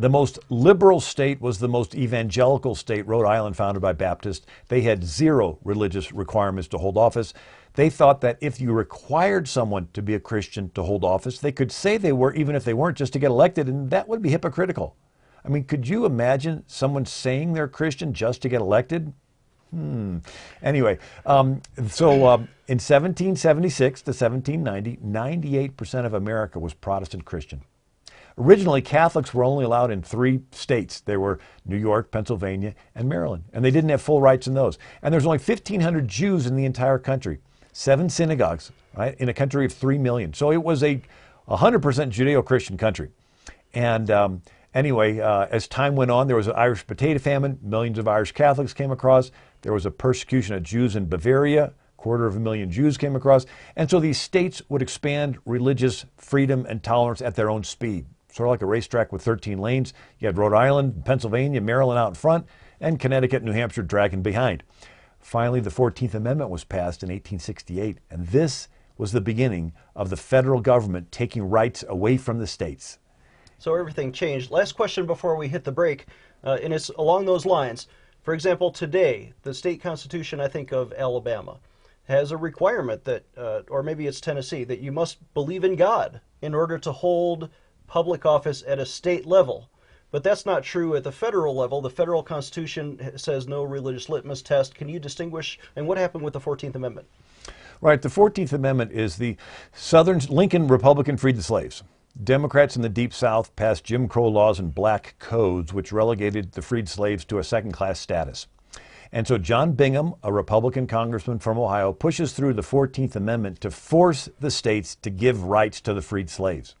the 0.00 0.08
most 0.08 0.38
liberal 0.48 0.98
state 0.98 1.42
was 1.42 1.58
the 1.58 1.68
most 1.68 1.94
evangelical 1.94 2.74
state, 2.74 3.06
Rhode 3.06 3.26
Island, 3.26 3.54
founded 3.54 3.82
by 3.82 3.92
Baptists. 3.92 4.46
They 4.68 4.80
had 4.80 5.04
zero 5.04 5.58
religious 5.62 6.10
requirements 6.10 6.68
to 6.68 6.78
hold 6.78 6.96
office. 6.96 7.34
They 7.74 7.90
thought 7.90 8.22
that 8.22 8.38
if 8.40 8.62
you 8.62 8.72
required 8.72 9.46
someone 9.46 9.88
to 9.92 10.00
be 10.00 10.14
a 10.14 10.18
Christian 10.18 10.70
to 10.70 10.84
hold 10.84 11.04
office, 11.04 11.38
they 11.38 11.52
could 11.52 11.70
say 11.70 11.98
they 11.98 12.12
were, 12.12 12.32
even 12.32 12.54
if 12.56 12.64
they 12.64 12.72
weren't, 12.72 12.96
just 12.96 13.12
to 13.12 13.18
get 13.18 13.26
elected, 13.26 13.68
and 13.68 13.90
that 13.90 14.08
would 14.08 14.22
be 14.22 14.30
hypocritical. 14.30 14.96
I 15.44 15.50
mean, 15.50 15.64
could 15.64 15.86
you 15.86 16.06
imagine 16.06 16.64
someone 16.66 17.04
saying 17.04 17.52
they're 17.52 17.68
Christian 17.68 18.14
just 18.14 18.40
to 18.40 18.48
get 18.48 18.62
elected? 18.62 19.12
Hmm. 19.70 20.18
Anyway, 20.62 20.98
um, 21.26 21.60
so 21.88 22.26
um, 22.26 22.48
in 22.68 22.78
1776 22.78 24.00
to 24.00 24.12
1790, 24.12 24.96
98% 24.96 26.06
of 26.06 26.14
America 26.14 26.58
was 26.58 26.72
Protestant 26.72 27.26
Christian. 27.26 27.60
Originally, 28.40 28.80
Catholics 28.80 29.34
were 29.34 29.44
only 29.44 29.66
allowed 29.66 29.90
in 29.90 30.02
three 30.02 30.40
states. 30.50 31.00
They 31.00 31.18
were 31.18 31.38
New 31.66 31.76
York, 31.76 32.10
Pennsylvania, 32.10 32.74
and 32.94 33.06
Maryland. 33.06 33.44
And 33.52 33.62
they 33.62 33.70
didn't 33.70 33.90
have 33.90 34.00
full 34.00 34.22
rights 34.22 34.46
in 34.46 34.54
those. 34.54 34.78
And 35.02 35.12
there's 35.12 35.26
only 35.26 35.38
1,500 35.38 36.08
Jews 36.08 36.46
in 36.46 36.56
the 36.56 36.64
entire 36.64 36.98
country, 36.98 37.40
seven 37.72 38.08
synagogues, 38.08 38.72
right, 38.96 39.14
in 39.20 39.28
a 39.28 39.34
country 39.34 39.66
of 39.66 39.72
3 39.74 39.98
million. 39.98 40.32
So 40.32 40.50
it 40.50 40.62
was 40.62 40.82
a 40.82 41.02
100% 41.48 41.80
Judeo 41.80 42.42
Christian 42.42 42.78
country. 42.78 43.10
And 43.74 44.10
um, 44.10 44.42
Anyway, 44.72 45.18
uh, 45.18 45.46
as 45.50 45.66
time 45.66 45.96
went 45.96 46.12
on, 46.12 46.28
there 46.28 46.36
was 46.36 46.46
an 46.46 46.54
Irish 46.54 46.86
potato 46.86 47.18
famine. 47.18 47.58
Millions 47.60 47.98
of 47.98 48.06
Irish 48.06 48.32
Catholics 48.32 48.72
came 48.72 48.92
across. 48.92 49.32
There 49.62 49.72
was 49.72 49.84
a 49.84 49.90
persecution 49.90 50.54
of 50.54 50.62
Jews 50.62 50.94
in 50.94 51.08
Bavaria. 51.08 51.72
Quarter 51.96 52.26
of 52.26 52.36
a 52.36 52.40
million 52.40 52.70
Jews 52.70 52.96
came 52.96 53.16
across. 53.16 53.46
And 53.74 53.90
so 53.90 53.98
these 53.98 54.20
states 54.20 54.62
would 54.68 54.80
expand 54.80 55.38
religious 55.44 56.06
freedom 56.16 56.66
and 56.66 56.82
tolerance 56.82 57.20
at 57.20 57.34
their 57.34 57.50
own 57.50 57.64
speed. 57.64 58.06
Sort 58.32 58.48
of 58.48 58.50
like 58.50 58.62
a 58.62 58.66
racetrack 58.66 59.12
with 59.12 59.22
13 59.22 59.58
lanes. 59.58 59.92
You 60.18 60.28
had 60.28 60.38
Rhode 60.38 60.54
Island, 60.54 61.04
Pennsylvania, 61.04 61.60
Maryland 61.60 61.98
out 61.98 62.08
in 62.08 62.14
front, 62.14 62.46
and 62.80 63.00
Connecticut, 63.00 63.42
New 63.42 63.52
Hampshire 63.52 63.82
dragging 63.82 64.22
behind. 64.22 64.62
Finally, 65.18 65.60
the 65.60 65.70
14th 65.70 66.14
Amendment 66.14 66.50
was 66.50 66.64
passed 66.64 67.02
in 67.02 67.08
1868, 67.08 67.98
and 68.10 68.28
this 68.28 68.68
was 68.96 69.12
the 69.12 69.20
beginning 69.20 69.72
of 69.94 70.10
the 70.10 70.16
federal 70.16 70.60
government 70.60 71.10
taking 71.10 71.42
rights 71.42 71.84
away 71.88 72.16
from 72.16 72.38
the 72.38 72.46
states. 72.46 72.98
So 73.58 73.74
everything 73.74 74.12
changed. 74.12 74.50
Last 74.50 74.72
question 74.72 75.06
before 75.06 75.36
we 75.36 75.48
hit 75.48 75.64
the 75.64 75.72
break, 75.72 76.06
uh, 76.44 76.58
and 76.62 76.72
it's 76.72 76.88
along 76.90 77.26
those 77.26 77.44
lines. 77.44 77.88
For 78.22 78.34
example, 78.34 78.70
today, 78.70 79.32
the 79.42 79.52
state 79.52 79.82
constitution, 79.82 80.40
I 80.40 80.48
think, 80.48 80.72
of 80.72 80.92
Alabama 80.94 81.58
has 82.04 82.32
a 82.32 82.36
requirement 82.36 83.04
that, 83.04 83.24
uh, 83.36 83.60
or 83.68 83.82
maybe 83.82 84.06
it's 84.06 84.20
Tennessee, 84.20 84.64
that 84.64 84.80
you 84.80 84.92
must 84.92 85.18
believe 85.34 85.64
in 85.64 85.76
God 85.76 86.20
in 86.42 86.54
order 86.54 86.78
to 86.78 86.92
hold 86.92 87.50
public 87.90 88.24
office 88.24 88.62
at 88.68 88.78
a 88.78 88.86
state 88.86 89.26
level. 89.26 89.68
But 90.12 90.22
that's 90.22 90.46
not 90.46 90.62
true 90.62 90.94
at 90.94 91.02
the 91.02 91.10
federal 91.10 91.56
level. 91.56 91.80
The 91.80 91.90
federal 91.90 92.22
constitution 92.22 93.18
says 93.18 93.48
no 93.48 93.64
religious 93.64 94.08
litmus 94.08 94.42
test. 94.42 94.76
Can 94.76 94.88
you 94.88 95.00
distinguish? 95.00 95.58
And 95.74 95.88
what 95.88 95.98
happened 95.98 96.22
with 96.22 96.32
the 96.32 96.40
14th 96.40 96.76
Amendment? 96.76 97.08
Right. 97.80 98.00
The 98.00 98.08
14th 98.08 98.52
Amendment 98.52 98.92
is 98.92 99.16
the 99.16 99.36
Southern 99.72 100.20
Lincoln 100.28 100.68
Republican 100.68 101.16
freed 101.16 101.36
the 101.36 101.42
slaves. 101.42 101.82
Democrats 102.22 102.76
in 102.76 102.82
the 102.82 102.88
Deep 102.88 103.12
South 103.12 103.54
passed 103.56 103.84
Jim 103.84 104.06
Crow 104.06 104.28
laws 104.28 104.60
and 104.60 104.74
black 104.74 105.16
codes, 105.18 105.72
which 105.72 105.92
relegated 105.92 106.52
the 106.52 106.62
freed 106.62 106.88
slaves 106.88 107.24
to 107.24 107.38
a 107.38 107.44
second 107.44 107.72
class 107.72 107.98
status. 107.98 108.46
And 109.10 109.26
so 109.26 109.36
John 109.36 109.72
Bingham, 109.72 110.14
a 110.22 110.32
Republican 110.32 110.86
congressman 110.86 111.40
from 111.40 111.58
Ohio, 111.58 111.92
pushes 111.92 112.32
through 112.32 112.54
the 112.54 112.62
14th 112.62 113.16
Amendment 113.16 113.60
to 113.62 113.70
force 113.70 114.28
the 114.38 114.50
states 114.50 114.94
to 114.96 115.10
give 115.10 115.42
rights 115.42 115.80
to 115.80 115.94
the 115.94 116.02
freed 116.02 116.30
slaves. 116.30 116.76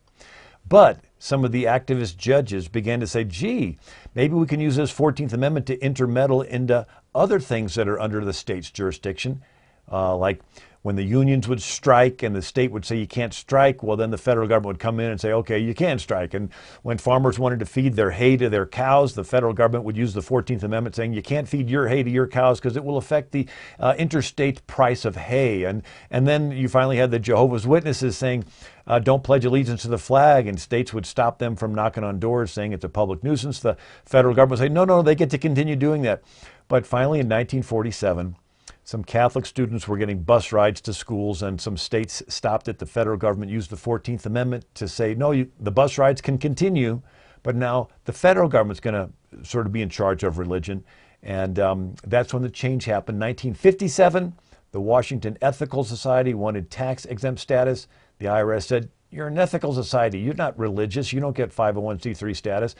But 0.68 1.00
some 1.18 1.44
of 1.44 1.52
the 1.52 1.64
activist 1.64 2.16
judges 2.16 2.68
began 2.68 3.00
to 3.00 3.06
say, 3.06 3.24
gee, 3.24 3.78
maybe 4.14 4.34
we 4.34 4.46
can 4.46 4.60
use 4.60 4.76
this 4.76 4.92
14th 4.92 5.32
Amendment 5.32 5.66
to 5.66 5.78
intermeddle 5.80 6.42
into 6.42 6.86
other 7.14 7.40
things 7.40 7.74
that 7.74 7.88
are 7.88 8.00
under 8.00 8.24
the 8.24 8.32
state's 8.32 8.70
jurisdiction, 8.70 9.42
uh, 9.90 10.16
like 10.16 10.40
when 10.82 10.96
the 10.96 11.02
unions 11.02 11.46
would 11.46 11.60
strike 11.60 12.22
and 12.22 12.34
the 12.34 12.40
state 12.40 12.70
would 12.70 12.86
say 12.86 12.96
you 12.96 13.06
can't 13.06 13.34
strike, 13.34 13.82
well, 13.82 13.98
then 13.98 14.10
the 14.10 14.16
federal 14.16 14.48
government 14.48 14.66
would 14.66 14.78
come 14.78 14.98
in 14.98 15.10
and 15.10 15.20
say, 15.20 15.30
okay, 15.30 15.58
you 15.58 15.74
can 15.74 15.98
strike. 15.98 16.32
And 16.32 16.50
when 16.82 16.96
farmers 16.96 17.38
wanted 17.38 17.58
to 17.58 17.66
feed 17.66 17.96
their 17.96 18.12
hay 18.12 18.38
to 18.38 18.48
their 18.48 18.64
cows, 18.64 19.14
the 19.14 19.24
federal 19.24 19.52
government 19.52 19.84
would 19.84 19.96
use 19.96 20.14
the 20.14 20.22
14th 20.22 20.62
Amendment 20.62 20.96
saying 20.96 21.12
you 21.12 21.20
can't 21.20 21.46
feed 21.46 21.68
your 21.68 21.88
hay 21.88 22.02
to 22.02 22.10
your 22.10 22.26
cows 22.26 22.60
because 22.60 22.76
it 22.76 22.84
will 22.84 22.96
affect 22.96 23.32
the 23.32 23.46
uh, 23.78 23.94
interstate 23.98 24.66
price 24.66 25.04
of 25.04 25.16
hay. 25.16 25.64
And, 25.64 25.82
and 26.10 26.26
then 26.26 26.50
you 26.50 26.68
finally 26.68 26.96
had 26.96 27.10
the 27.10 27.18
Jehovah's 27.18 27.66
Witnesses 27.66 28.16
saying, 28.16 28.44
uh, 28.86 28.98
don't 28.98 29.22
pledge 29.22 29.44
allegiance 29.44 29.82
to 29.82 29.88
the 29.88 29.98
flag, 29.98 30.46
and 30.46 30.58
states 30.58 30.92
would 30.94 31.06
stop 31.06 31.38
them 31.38 31.54
from 31.54 31.74
knocking 31.74 32.02
on 32.02 32.18
doors 32.18 32.50
saying 32.50 32.72
it's 32.72 32.84
a 32.84 32.88
public 32.88 33.22
nuisance. 33.22 33.60
The 33.60 33.76
federal 34.04 34.34
government 34.34 34.60
would 34.60 34.66
say, 34.66 34.72
no, 34.72 34.84
no, 34.84 35.02
they 35.02 35.14
get 35.14 35.30
to 35.30 35.38
continue 35.38 35.76
doing 35.76 36.02
that. 36.02 36.22
But 36.68 36.86
finally, 36.86 37.20
in 37.20 37.26
1947, 37.26 38.34
some 38.84 39.04
Catholic 39.04 39.46
students 39.46 39.86
were 39.86 39.98
getting 39.98 40.22
bus 40.22 40.52
rides 40.52 40.80
to 40.82 40.94
schools, 40.94 41.42
and 41.42 41.60
some 41.60 41.76
states 41.76 42.22
stopped 42.28 42.68
it. 42.68 42.78
The 42.78 42.86
federal 42.86 43.16
government 43.16 43.52
used 43.52 43.70
the 43.70 43.76
14th 43.76 44.26
Amendment 44.26 44.64
to 44.74 44.88
say, 44.88 45.14
no, 45.14 45.30
you, 45.30 45.50
the 45.60 45.70
bus 45.70 45.98
rides 45.98 46.20
can 46.20 46.38
continue, 46.38 47.02
but 47.42 47.54
now 47.54 47.88
the 48.04 48.12
federal 48.12 48.48
government's 48.48 48.80
going 48.80 48.94
to 48.94 49.44
sort 49.48 49.66
of 49.66 49.72
be 49.72 49.82
in 49.82 49.88
charge 49.88 50.24
of 50.24 50.38
religion. 50.38 50.84
And 51.22 51.58
um, 51.58 51.94
that's 52.04 52.32
when 52.32 52.42
the 52.42 52.50
change 52.50 52.84
happened. 52.86 53.20
1957, 53.20 54.34
the 54.72 54.80
Washington 54.80 55.36
Ethical 55.42 55.84
Society 55.84 56.34
wanted 56.34 56.70
tax 56.70 57.04
exempt 57.04 57.40
status. 57.40 57.86
The 58.18 58.26
IRS 58.26 58.64
said, 58.64 58.90
You're 59.10 59.28
an 59.28 59.38
ethical 59.38 59.74
society. 59.74 60.18
You're 60.18 60.34
not 60.34 60.58
religious. 60.58 61.12
You 61.12 61.20
don't 61.20 61.36
get 61.36 61.54
501c3 61.54 62.34
status. 62.34 62.74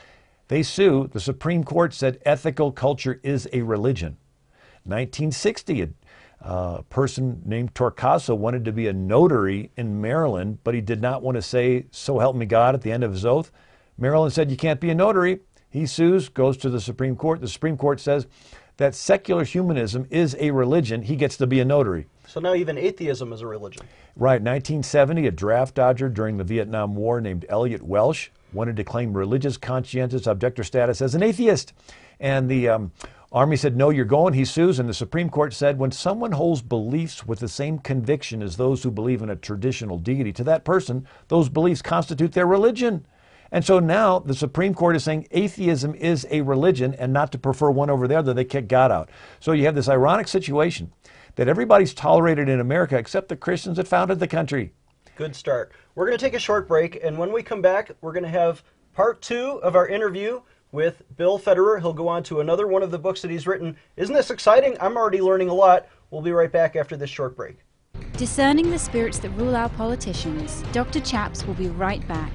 They 0.47 0.63
sue. 0.63 1.07
The 1.11 1.19
Supreme 1.19 1.63
Court 1.63 1.93
said 1.93 2.19
ethical 2.25 2.71
culture 2.71 3.19
is 3.23 3.47
a 3.53 3.61
religion. 3.61 4.17
1960, 4.85 5.81
a 5.81 5.89
uh, 6.43 6.81
person 6.83 7.41
named 7.45 7.73
Torcaso 7.73 8.35
wanted 8.35 8.65
to 8.65 8.71
be 8.71 8.87
a 8.87 8.93
notary 8.93 9.71
in 9.77 10.01
Maryland, 10.01 10.57
but 10.63 10.73
he 10.73 10.81
did 10.81 11.01
not 11.01 11.21
want 11.21 11.35
to 11.35 11.41
say, 11.41 11.85
So 11.91 12.17
help 12.19 12.35
me 12.35 12.45
God, 12.45 12.73
at 12.73 12.81
the 12.81 12.91
end 12.91 13.03
of 13.03 13.11
his 13.11 13.25
oath. 13.25 13.51
Maryland 13.97 14.33
said, 14.33 14.49
You 14.49 14.57
can't 14.57 14.79
be 14.79 14.89
a 14.89 14.95
notary. 14.95 15.39
He 15.69 15.85
sues, 15.85 16.29
goes 16.29 16.57
to 16.57 16.69
the 16.69 16.81
Supreme 16.81 17.15
Court. 17.15 17.41
The 17.41 17.47
Supreme 17.47 17.77
Court 17.77 17.99
says 17.99 18.27
that 18.77 18.95
secular 18.95 19.43
humanism 19.43 20.07
is 20.09 20.35
a 20.39 20.49
religion. 20.51 21.03
He 21.03 21.15
gets 21.15 21.37
to 21.37 21.47
be 21.47 21.59
a 21.59 21.65
notary. 21.65 22.07
So 22.27 22.39
now 22.39 22.55
even 22.55 22.77
atheism 22.77 23.31
is 23.31 23.41
a 23.41 23.47
religion. 23.47 23.83
Right. 24.15 24.41
1970, 24.41 25.27
a 25.27 25.31
draft 25.31 25.75
dodger 25.75 26.09
during 26.09 26.37
the 26.37 26.43
Vietnam 26.43 26.95
War 26.95 27.21
named 27.21 27.45
Elliot 27.47 27.83
Welsh 27.83 28.29
wanted 28.53 28.75
to 28.77 28.83
claim 28.83 29.15
religious 29.15 29.57
conscientious 29.57 30.27
objector 30.27 30.63
status 30.63 31.01
as 31.01 31.15
an 31.15 31.23
atheist. 31.23 31.73
And 32.19 32.49
the 32.49 32.69
um, 32.69 32.91
Army 33.31 33.55
said, 33.55 33.77
No, 33.77 33.89
you're 33.89 34.03
going. 34.03 34.33
He 34.33 34.43
sues. 34.43 34.77
And 34.77 34.89
the 34.89 34.93
Supreme 34.93 35.29
Court 35.29 35.53
said, 35.53 35.79
When 35.79 35.91
someone 35.91 36.33
holds 36.33 36.61
beliefs 36.61 37.25
with 37.25 37.39
the 37.39 37.47
same 37.47 37.79
conviction 37.79 38.41
as 38.41 38.57
those 38.57 38.83
who 38.83 38.91
believe 38.91 39.21
in 39.21 39.29
a 39.29 39.35
traditional 39.35 39.97
deity, 39.97 40.33
to 40.33 40.43
that 40.43 40.65
person, 40.65 41.07
those 41.29 41.47
beliefs 41.47 41.81
constitute 41.81 42.33
their 42.33 42.47
religion. 42.47 43.05
And 43.53 43.65
so 43.65 43.79
now 43.79 44.19
the 44.19 44.33
Supreme 44.33 44.73
Court 44.73 44.95
is 44.95 45.03
saying 45.03 45.27
atheism 45.31 45.95
is 45.95 46.25
a 46.29 46.41
religion 46.41 46.93
and 46.95 47.11
not 47.11 47.31
to 47.33 47.37
prefer 47.37 47.69
one 47.69 47.89
over 47.89 48.07
the 48.07 48.17
other. 48.17 48.33
They 48.33 48.45
kick 48.45 48.67
God 48.67 48.91
out. 48.91 49.09
So 49.39 49.51
you 49.51 49.65
have 49.65 49.75
this 49.75 49.89
ironic 49.89 50.27
situation 50.27 50.91
that 51.35 51.47
everybody's 51.47 51.93
tolerated 51.93 52.49
in 52.49 52.59
America 52.59 52.97
except 52.97 53.29
the 53.29 53.35
Christians 53.35 53.77
that 53.77 53.87
founded 53.87 54.19
the 54.19 54.27
country. 54.27 54.73
Good 55.15 55.35
start. 55.35 55.73
We're 55.95 56.05
going 56.05 56.17
to 56.17 56.23
take 56.23 56.33
a 56.33 56.39
short 56.39 56.67
break, 56.67 56.99
and 57.03 57.17
when 57.17 57.33
we 57.33 57.43
come 57.43 57.61
back, 57.61 57.91
we're 58.01 58.13
going 58.13 58.23
to 58.23 58.29
have 58.29 58.63
part 58.93 59.21
two 59.21 59.59
of 59.61 59.75
our 59.75 59.87
interview 59.87 60.41
with 60.71 61.03
Bill 61.17 61.37
Federer. 61.39 61.79
He'll 61.79 61.93
go 61.93 62.07
on 62.07 62.23
to 62.23 62.39
another 62.39 62.67
one 62.67 62.83
of 62.83 62.91
the 62.91 62.99
books 62.99 63.21
that 63.21 63.31
he's 63.31 63.47
written. 63.47 63.75
Isn't 63.97 64.15
this 64.15 64.31
exciting? 64.31 64.77
I'm 64.79 64.97
already 64.97 65.21
learning 65.21 65.49
a 65.49 65.53
lot. 65.53 65.87
We'll 66.09 66.21
be 66.21 66.31
right 66.31 66.51
back 66.51 66.75
after 66.75 66.97
this 66.97 67.09
short 67.09 67.35
break. 67.35 67.57
Discerning 68.13 68.69
the 68.69 68.79
spirits 68.79 69.19
that 69.19 69.29
rule 69.31 69.55
our 69.55 69.69
politicians, 69.69 70.63
Dr. 70.71 70.99
Chaps 70.99 71.45
will 71.45 71.53
be 71.53 71.67
right 71.67 72.05
back. 72.07 72.31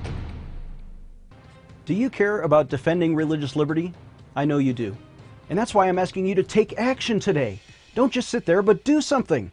Do 1.85 1.95
you 1.95 2.11
care 2.11 2.41
about 2.41 2.69
defending 2.69 3.15
religious 3.15 3.55
liberty? 3.55 3.95
I 4.35 4.45
know 4.45 4.59
you 4.59 4.73
do. 4.73 4.97
And 5.49 5.59
that's 5.59 5.75
why 5.75 5.89
I'm 5.89 5.99
asking 5.99 6.27
you 6.27 6.35
to 6.35 6.43
take 6.43 6.79
action 6.79 7.21
today. 7.21 7.61
Don't 7.95 8.13
just 8.13 8.29
sit 8.29 8.45
there, 8.45 8.63
but 8.63 8.85
do 8.85 9.01
something. 9.01 9.53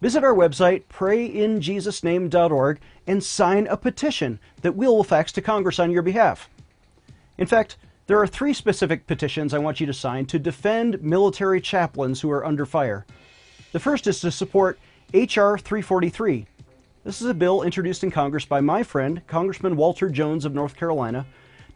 Visit 0.00 0.22
our 0.22 0.34
website, 0.34 0.84
prayinjesusname.org, 0.92 2.80
and 3.06 3.24
sign 3.24 3.66
a 3.66 3.76
petition 3.76 4.38
that 4.62 4.76
we'll 4.76 5.02
fax 5.02 5.32
to 5.32 5.42
Congress 5.42 5.78
on 5.78 5.90
your 5.90 6.02
behalf. 6.02 6.48
In 7.36 7.46
fact, 7.46 7.76
there 8.06 8.20
are 8.20 8.26
three 8.26 8.52
specific 8.52 9.06
petitions 9.06 9.54
I 9.54 9.58
want 9.58 9.80
you 9.80 9.86
to 9.86 9.94
sign 9.94 10.26
to 10.26 10.38
defend 10.38 11.02
military 11.02 11.60
chaplains 11.60 12.20
who 12.20 12.30
are 12.30 12.44
under 12.44 12.66
fire. 12.66 13.06
The 13.72 13.80
first 13.80 14.06
is 14.06 14.20
to 14.20 14.30
support 14.30 14.78
H.R. 15.14 15.56
343. 15.56 16.46
This 17.02 17.22
is 17.22 17.28
a 17.28 17.34
bill 17.34 17.62
introduced 17.62 18.04
in 18.04 18.10
Congress 18.10 18.44
by 18.44 18.60
my 18.60 18.82
friend, 18.82 19.26
Congressman 19.26 19.76
Walter 19.76 20.10
Jones 20.10 20.44
of 20.44 20.54
North 20.54 20.76
Carolina, 20.76 21.26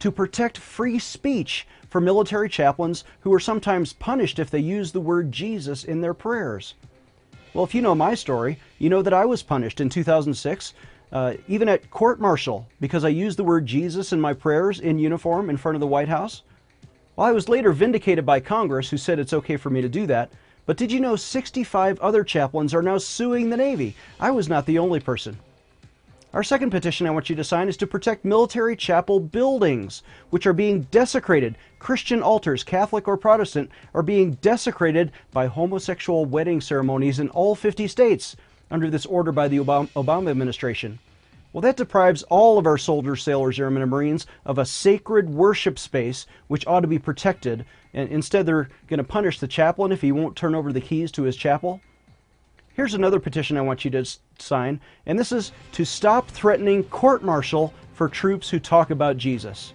to 0.01 0.11
protect 0.11 0.59
free 0.59 0.99
speech 0.99 1.67
for 1.89 2.01
military 2.01 2.49
chaplains 2.49 3.05
who 3.21 3.33
are 3.33 3.41
sometimes 3.41 3.95
punished 3.95 4.39
if 4.39 4.51
they 4.51 4.59
use 4.59 4.93
the 4.93 5.01
word 5.01 5.33
Jesus 5.33 5.83
in 5.85 6.03
their 6.03 6.15
prayers. 6.15 6.75
Well, 7.55 7.65
if 7.65 7.75
you 7.75 7.81
know 7.81 7.95
my 7.95 8.15
story, 8.15 8.59
you 8.79 8.91
know 8.91 9.03
that 9.03 9.15
I 9.15 9.25
was 9.25 9.43
punished 9.43 9.81
in 9.81 9.89
2006 9.89 10.75
uh, 11.13 11.35
even 11.47 11.69
at 11.69 11.91
court 11.91 12.21
martial, 12.21 12.67
because 12.81 13.05
I 13.05 13.09
used 13.09 13.39
the 13.39 13.45
word 13.45 13.67
Jesus 13.67 14.13
in 14.13 14.21
my 14.21 14.33
prayers 14.33 14.81
in 14.81 14.99
uniform 14.99 15.51
in 15.51 15.57
front 15.57 15.77
of 15.77 15.81
the 15.81 15.87
White 15.87 16.09
House. 16.09 16.43
Well, 17.17 17.27
I 17.27 17.33
was 17.33 17.49
later 17.49 17.73
vindicated 17.73 18.27
by 18.27 18.41
Congress, 18.41 18.91
who 18.91 18.97
said 18.97 19.19
it's 19.19 19.33
okay 19.33 19.57
for 19.57 19.71
me 19.71 19.81
to 19.81 19.89
do 19.89 20.07
that. 20.07 20.31
But 20.67 20.77
did 20.77 20.93
you 20.93 21.01
know 21.01 21.17
65 21.17 21.99
other 22.01 22.23
chaplains 22.23 22.75
are 22.75 22.83
now 22.83 22.99
suing 22.99 23.49
the 23.49 23.57
Navy? 23.57 23.97
I 24.21 24.31
was 24.31 24.49
not 24.49 24.67
the 24.67 24.79
only 24.79 25.01
person. 25.01 25.39
Our 26.35 26.43
second 26.43 26.71
petition 26.71 27.07
I 27.07 27.11
want 27.11 27.31
you 27.31 27.37
to 27.37 27.43
sign 27.43 27.69
is 27.69 27.79
to 27.79 27.87
protect 27.87 28.27
military 28.27 28.77
chapel 28.77 29.19
buildings, 29.19 30.03
which 30.29 30.47
are 30.47 30.53
being 30.53 30.83
desecrated. 30.91 31.57
Christian 31.79 32.23
altars, 32.23 32.63
Catholic 32.63 33.09
or 33.09 33.17
Protestant, 33.17 33.71
are 33.95 34.03
being 34.03 34.33
desecrated 34.43 35.11
by 35.33 35.47
homosexual 35.47 36.27
wedding 36.27 36.61
ceremonies 36.61 37.19
in 37.19 37.31
all 37.31 37.55
50 37.55 37.89
states 37.89 38.37
under 38.71 38.91
this 38.91 39.07
order 39.07 39.33
by 39.33 39.49
the 39.49 39.59
Obama 39.59 40.31
administration. 40.31 40.99
Well, 41.53 41.63
that 41.63 41.77
deprives 41.79 42.25
all 42.25 42.59
of 42.59 42.67
our 42.67 42.77
soldiers, 42.77 43.23
sailors, 43.23 43.59
airmen, 43.59 43.83
and 43.83 43.91
Marines 43.91 44.27
of 44.45 44.59
a 44.59 44.67
sacred 44.67 45.31
worship 45.31 45.79
space 45.79 46.27
which 46.47 46.67
ought 46.67 46.81
to 46.81 46.87
be 46.87 46.99
protected. 46.99 47.65
And 47.95 48.11
instead, 48.11 48.45
they're 48.45 48.69
going 48.87 48.99
to 48.99 49.05
punish 49.05 49.39
the 49.39 49.49
chaplain 49.49 49.91
if 49.91 50.03
he 50.03 50.13
won't 50.13 50.37
turn 50.37 50.55
over 50.55 50.73
the 50.73 50.81
keys 50.81 51.11
to 51.13 51.23
his 51.23 51.37
chapel. 51.37 51.81
Here's 52.75 52.95
another 52.95 53.19
petition 53.19 53.57
I 53.57 53.63
want 53.63 53.85
you 53.85 53.91
to 53.93 54.05
sign, 54.39 54.81
and 55.07 55.19
this 55.19 55.33
is 55.33 55.51
to 55.73 55.85
stop 55.85 56.29
threatening 56.29 56.85
court 56.85 57.25
martial 57.25 57.75
for 57.95 58.09
troops 58.09 58.49
who 58.49 58.61
talk 58.61 58.91
about 58.91 59.17
Jesus. 59.17 59.73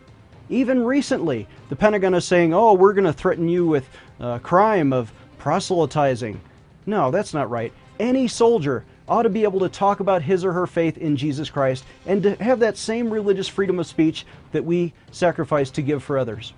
Even 0.49 0.85
recently, 0.85 1.47
the 1.67 1.75
Pentagon 1.75 2.13
is 2.13 2.23
saying, 2.23 2.53
oh, 2.53 2.73
we're 2.73 2.93
going 2.93 3.03
to 3.03 3.11
threaten 3.11 3.49
you 3.49 3.65
with 3.65 3.89
a 4.19 4.39
crime 4.39 4.93
of 4.93 5.11
proselytizing. 5.37 6.39
No, 6.85 7.11
that's 7.11 7.33
not 7.33 7.49
right 7.49 7.73
any 7.99 8.27
soldier 8.27 8.85
ought 9.07 9.23
to 9.23 9.29
be 9.29 9.43
able 9.43 9.59
to 9.59 9.69
talk 9.69 9.99
about 9.99 10.21
his 10.21 10.45
or 10.45 10.53
her 10.53 10.67
faith 10.67 10.97
in 10.97 11.17
Jesus 11.17 11.49
Christ 11.49 11.83
and 12.05 12.23
to 12.23 12.35
have 12.35 12.59
that 12.59 12.77
same 12.77 13.09
religious 13.09 13.47
freedom 13.47 13.79
of 13.79 13.87
speech 13.87 14.25
that 14.51 14.63
we 14.63 14.93
sacrifice 15.11 15.69
to 15.71 15.81
give 15.81 16.03
for 16.03 16.17
others. 16.17 16.53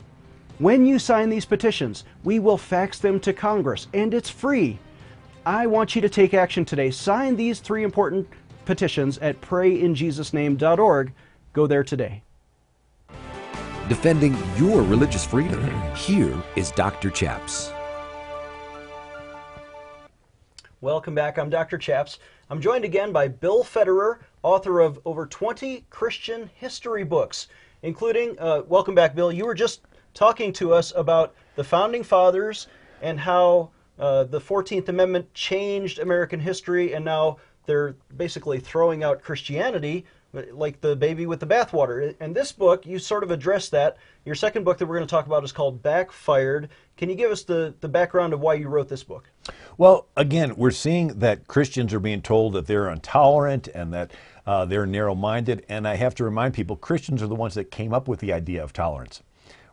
When 0.59 0.85
you 0.85 0.99
sign 0.99 1.29
these 1.29 1.45
petitions, 1.45 2.05
we 2.23 2.39
will 2.39 2.57
fax 2.57 2.99
them 2.99 3.19
to 3.21 3.33
Congress, 3.33 3.87
and 3.93 4.13
it's 4.13 4.29
free. 4.29 4.79
I 5.45 5.67
want 5.67 5.95
you 5.95 6.01
to 6.01 6.09
take 6.09 6.33
action 6.33 6.63
today. 6.65 6.91
Sign 6.91 7.35
these 7.35 7.59
three 7.59 7.83
important 7.83 8.27
petitions 8.63 9.17
at 9.17 9.41
prayinjesusname.org. 9.41 11.13
Go 11.53 11.67
there 11.67 11.83
today. 11.83 12.23
Defending 13.89 14.35
your 14.57 14.81
religious 14.81 15.25
freedom. 15.25 15.61
Here 15.93 16.35
is 16.55 16.71
Dr. 16.71 17.09
Chaps. 17.11 17.74
Welcome 20.85 21.15
back. 21.15 21.39
I'm 21.39 21.49
Dr. 21.49 21.79
Chaps. 21.79 22.19
I'm 22.47 22.61
joined 22.61 22.85
again 22.85 23.11
by 23.11 23.27
Bill 23.27 23.63
Federer, 23.63 24.19
author 24.43 24.81
of 24.81 24.99
over 25.03 25.25
20 25.25 25.83
Christian 25.89 26.47
history 26.53 27.03
books, 27.03 27.47
including, 27.81 28.37
uh, 28.37 28.61
welcome 28.67 28.93
back, 28.93 29.15
Bill. 29.15 29.31
You 29.31 29.47
were 29.47 29.55
just 29.55 29.81
talking 30.13 30.53
to 30.53 30.75
us 30.75 30.93
about 30.95 31.33
the 31.55 31.63
founding 31.63 32.03
fathers 32.03 32.67
and 33.01 33.19
how 33.19 33.71
uh, 33.97 34.25
the 34.25 34.39
14th 34.39 34.87
Amendment 34.87 35.33
changed 35.33 35.97
American 35.97 36.39
history, 36.39 36.93
and 36.93 37.03
now 37.03 37.37
they're 37.65 37.95
basically 38.15 38.59
throwing 38.59 39.03
out 39.03 39.23
Christianity 39.23 40.05
like 40.51 40.81
the 40.81 40.95
baby 40.95 41.25
with 41.25 41.39
the 41.39 41.47
bathwater. 41.47 42.15
And 42.19 42.35
this 42.35 42.51
book, 42.51 42.85
you 42.85 42.99
sort 42.99 43.23
of 43.23 43.31
address 43.31 43.69
that. 43.69 43.97
Your 44.23 44.35
second 44.35 44.63
book 44.63 44.77
that 44.77 44.85
we're 44.85 44.97
going 44.97 45.07
to 45.07 45.11
talk 45.11 45.25
about 45.25 45.43
is 45.43 45.51
called 45.51 45.81
Backfired. 45.81 46.69
Can 46.95 47.09
you 47.09 47.15
give 47.15 47.31
us 47.31 47.41
the, 47.41 47.73
the 47.81 47.89
background 47.89 48.33
of 48.33 48.39
why 48.39 48.53
you 48.53 48.67
wrote 48.67 48.87
this 48.87 49.03
book? 49.03 49.31
Well, 49.77 50.07
again, 50.15 50.55
we're 50.55 50.71
seeing 50.71 51.19
that 51.19 51.47
Christians 51.47 51.93
are 51.93 51.99
being 51.99 52.21
told 52.21 52.53
that 52.53 52.65
they're 52.67 52.89
intolerant 52.89 53.67
and 53.67 53.93
that 53.93 54.11
uh, 54.45 54.65
they're 54.65 54.85
narrow 54.85 55.15
minded. 55.15 55.65
And 55.67 55.87
I 55.87 55.95
have 55.95 56.15
to 56.15 56.23
remind 56.23 56.53
people 56.53 56.75
Christians 56.77 57.21
are 57.21 57.27
the 57.27 57.35
ones 57.35 57.55
that 57.55 57.71
came 57.71 57.93
up 57.93 58.07
with 58.07 58.19
the 58.19 58.31
idea 58.31 58.63
of 58.63 58.71
tolerance. 58.71 59.21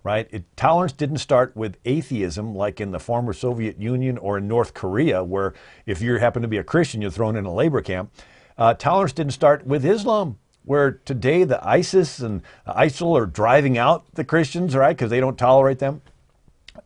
right? 0.05 0.29
It, 0.31 0.45
tolerance 0.57 0.93
didn't 0.93 1.19
start 1.19 1.57
with 1.57 1.77
atheism 1.85 2.55
like 2.55 2.81
in 2.81 2.91
the 2.91 2.99
former 2.99 3.33
Soviet 3.33 3.81
Union 3.81 4.19
or 4.19 4.39
in 4.39 4.49
North 4.49 4.75
Korea, 4.75 5.23
where 5.23 5.55
if 5.87 6.01
you 6.01 6.17
happen 6.17 6.43
to 6.43 6.49
be 6.49 6.59
a 6.59 6.65
Christian, 6.65 7.01
you're 7.01 7.11
thrown 7.11 7.37
in 7.37 7.45
a 7.45 7.55
labor 7.55 7.81
camp. 7.81 8.13
Uh, 8.59 8.75
tolerance 8.75 9.13
didn't 9.13 9.33
start 9.33 9.67
with 9.67 9.85
Islam, 9.85 10.39
where 10.65 10.93
today 11.05 11.45
the 11.45 11.65
ISIS 11.67 12.19
and 12.21 12.43
ISIL 12.67 13.19
are 13.19 13.27
driving 13.27 13.79
out 13.79 14.05
the 14.15 14.25
Christians, 14.25 14.77
right, 14.77 14.97
because 14.97 15.11
they 15.11 15.21
don't 15.21 15.39
tolerate 15.39 15.79
them. 15.79 16.03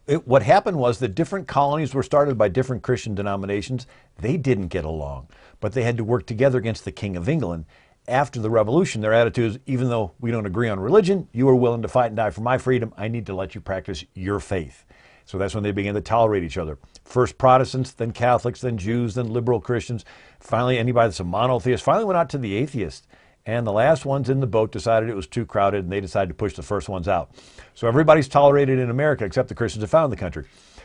It, 0.07 0.27
what 0.27 0.43
happened 0.43 0.79
was 0.79 0.99
that 1.01 1.15
different 1.15 1.49
colonies 1.49 1.95
were 1.95 2.03
started 2.03 2.39
by 2.39 2.49
different 2.49 2.83
Christian 2.83 3.15
denominations. 3.15 3.87
They 4.19 4.37
didn't 4.37 4.69
get 4.69 4.85
along, 4.85 5.29
but 5.61 5.73
they 5.73 5.83
had 5.83 5.97
to 5.97 6.05
work 6.05 6.27
together 6.27 6.59
against 6.59 6.85
the 6.85 6.93
King 6.93 7.17
of 7.17 7.29
England 7.29 7.67
after 8.09 8.41
the 8.41 8.51
revolution, 8.51 9.01
their 9.01 9.13
attitude 9.13 9.53
is 9.53 9.59
even 9.67 9.89
though 9.89 10.13
we 10.21 10.31
don't 10.31 10.47
agree 10.47 10.69
on 10.69 10.79
religion, 10.79 11.29
you 11.33 11.49
are 11.49 11.55
willing 11.55 11.83
to 11.83 11.89
fight 11.89 12.07
and 12.07 12.17
die 12.17 12.31
for 12.31 12.41
my 12.41 12.59
freedom. 12.59 12.93
I 12.97 13.09
need 13.09 13.27
to 13.27 13.35
let 13.35 13.55
you 13.55 13.61
practice 13.61 14.05
your 14.15 14.41
faith. 14.41 14.85
So 15.25 15.39
that's 15.39 15.55
when 15.55 15.65
they 15.65 15.73
began 15.73 15.95
to 15.95 16.01
tolerate 16.01 16.45
each 16.45 16.59
other. 16.59 16.79
First 17.05 17.37
Protestants, 17.37 17.93
then 17.93 18.13
Catholics, 18.13 18.61
then 18.61 18.79
Jews, 18.79 19.15
then 19.15 19.33
liberal 19.33 19.61
Christians. 19.61 20.05
Finally, 20.39 20.79
anybody 20.79 21.09
that's 21.09 21.21
a 21.21 21.25
monotheist 21.25 21.83
finally 21.83 22.05
went 22.05 22.17
out 22.17 22.29
to 22.31 22.39
the 22.39 22.55
atheists. 22.55 23.09
And 23.47 23.67
the 23.67 23.73
last 23.73 24.05
ones 24.05 24.29
in 24.29 24.41
the 24.41 24.47
boat 24.47 24.73
decided 24.73 25.09
it 25.09 25.17
was 25.17 25.27
too 25.27 25.47
crowded 25.47 25.85
and 25.85 25.93
they 25.93 26.01
decided 26.01 26.29
to 26.29 26.35
push 26.35 26.55
the 26.55 26.63
first 26.63 26.89
ones 26.89 27.09
out. 27.09 27.31
So 27.75 27.89
everybody's 27.89 28.29
tolerated 28.29 28.79
in 28.79 28.91
America 28.91 29.25
except 29.25 29.49
the 29.49 29.55
Christians 29.55 29.83
have 29.83 29.91
found 29.91 30.13
the 30.13 30.17
country. 30.17 30.45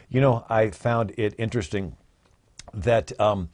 You 0.10 0.22
know, 0.22 0.46
I 0.50 0.70
found 0.70 1.14
it 1.18 1.36
interesting 1.38 1.98
that. 2.74 3.20
Um, 3.20 3.50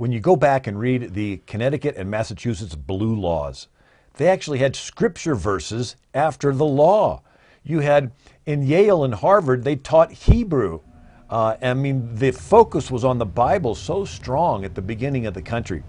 when 0.00 0.12
you 0.12 0.20
go 0.20 0.34
back 0.34 0.66
and 0.66 0.78
read 0.78 1.12
the 1.12 1.42
Connecticut 1.46 1.94
and 1.96 2.10
Massachusetts 2.10 2.74
blue 2.74 3.14
laws, 3.14 3.68
they 4.14 4.28
actually 4.28 4.58
had 4.58 4.74
scripture 4.74 5.34
verses 5.34 5.94
after 6.14 6.54
the 6.54 6.64
law. 6.64 7.22
You 7.62 7.80
had 7.80 8.12
in 8.46 8.62
Yale 8.62 9.04
and 9.04 9.14
Harvard, 9.14 9.62
they 9.62 9.76
taught 9.76 10.10
Hebrew. 10.10 10.80
Uh, 11.28 11.56
I 11.60 11.74
mean, 11.74 12.14
the 12.14 12.30
focus 12.30 12.90
was 12.90 13.04
on 13.04 13.18
the 13.18 13.26
Bible 13.26 13.74
so 13.74 14.06
strong 14.06 14.64
at 14.64 14.74
the 14.74 14.80
beginning 14.80 15.26
of 15.26 15.34
the 15.34 15.42
country. 15.42 15.82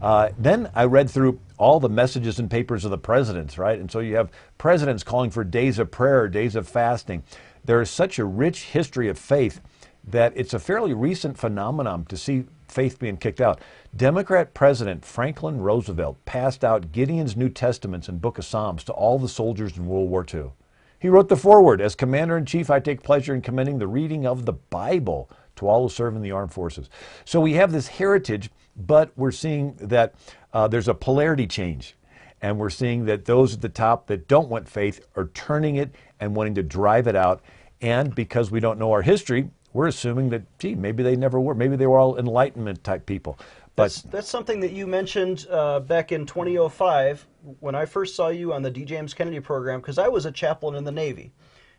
Uh, 0.00 0.30
then 0.38 0.70
I 0.74 0.84
read 0.84 1.10
through 1.10 1.40
all 1.58 1.80
the 1.80 1.88
messages 1.88 2.38
and 2.38 2.50
papers 2.50 2.84
of 2.84 2.90
the 2.90 2.98
presidents, 2.98 3.58
right? 3.58 3.78
And 3.78 3.90
so 3.90 3.98
you 3.98 4.16
have 4.16 4.30
presidents 4.56 5.02
calling 5.02 5.30
for 5.30 5.44
days 5.44 5.78
of 5.78 5.90
prayer, 5.90 6.28
days 6.28 6.54
of 6.54 6.68
fasting. 6.68 7.22
There 7.64 7.80
is 7.80 7.90
such 7.90 8.18
a 8.18 8.24
rich 8.24 8.64
history 8.64 9.08
of 9.08 9.18
faith 9.18 9.60
that 10.04 10.32
it's 10.36 10.54
a 10.54 10.58
fairly 10.58 10.94
recent 10.94 11.36
phenomenon 11.36 12.04
to 12.06 12.16
see 12.16 12.44
faith 12.68 12.98
being 12.98 13.16
kicked 13.16 13.40
out. 13.40 13.60
Democrat 13.94 14.54
President 14.54 15.04
Franklin 15.04 15.60
Roosevelt 15.60 16.24
passed 16.24 16.64
out 16.64 16.92
Gideon's 16.92 17.36
New 17.36 17.48
Testaments 17.48 18.08
and 18.08 18.20
Book 18.20 18.38
of 18.38 18.44
Psalms 18.44 18.84
to 18.84 18.92
all 18.92 19.18
the 19.18 19.28
soldiers 19.28 19.76
in 19.76 19.86
World 19.86 20.10
War 20.10 20.24
II. 20.32 20.52
He 21.00 21.08
wrote 21.08 21.28
the 21.28 21.36
foreword 21.36 21.80
As 21.80 21.94
Commander 21.94 22.36
in 22.36 22.44
Chief, 22.44 22.70
I 22.70 22.80
take 22.80 23.02
pleasure 23.02 23.34
in 23.34 23.40
commending 23.40 23.78
the 23.78 23.86
reading 23.86 24.26
of 24.26 24.46
the 24.46 24.52
Bible 24.52 25.30
to 25.58 25.68
all 25.68 25.82
who 25.82 25.88
serve 25.88 26.16
in 26.16 26.22
the 26.22 26.32
armed 26.32 26.52
forces. 26.52 26.88
So 27.24 27.40
we 27.40 27.54
have 27.54 27.72
this 27.72 27.86
heritage, 27.86 28.50
but 28.76 29.12
we're 29.16 29.30
seeing 29.30 29.74
that 29.80 30.14
uh, 30.52 30.68
there's 30.68 30.88
a 30.88 30.94
polarity 30.94 31.46
change. 31.46 31.94
And 32.40 32.58
we're 32.58 32.70
seeing 32.70 33.04
that 33.06 33.24
those 33.24 33.54
at 33.54 33.60
the 33.60 33.68
top 33.68 34.06
that 34.06 34.28
don't 34.28 34.48
want 34.48 34.68
faith 34.68 35.04
are 35.16 35.26
turning 35.34 35.76
it 35.76 35.94
and 36.20 36.36
wanting 36.36 36.54
to 36.54 36.62
drive 36.62 37.08
it 37.08 37.16
out. 37.16 37.42
And 37.80 38.14
because 38.14 38.50
we 38.50 38.60
don't 38.60 38.78
know 38.78 38.92
our 38.92 39.02
history, 39.02 39.50
we're 39.72 39.88
assuming 39.88 40.30
that, 40.30 40.58
gee, 40.58 40.74
maybe 40.74 41.02
they 41.02 41.16
never 41.16 41.40
were. 41.40 41.54
Maybe 41.54 41.76
they 41.76 41.86
were 41.86 41.98
all 41.98 42.18
Enlightenment 42.18 42.82
type 42.84 43.06
people. 43.06 43.38
But 43.76 43.84
that's, 43.84 44.02
that's 44.02 44.28
something 44.28 44.60
that 44.60 44.72
you 44.72 44.86
mentioned 44.86 45.46
uh, 45.50 45.80
back 45.80 46.10
in 46.10 46.26
2005 46.26 47.26
when 47.60 47.74
I 47.74 47.84
first 47.84 48.16
saw 48.16 48.28
you 48.28 48.52
on 48.52 48.62
the 48.62 48.70
D. 48.70 48.84
James 48.84 49.14
Kennedy 49.14 49.40
program, 49.40 49.80
because 49.80 49.98
I 49.98 50.08
was 50.08 50.26
a 50.26 50.32
chaplain 50.32 50.74
in 50.74 50.84
the 50.84 50.92
Navy. 50.92 51.32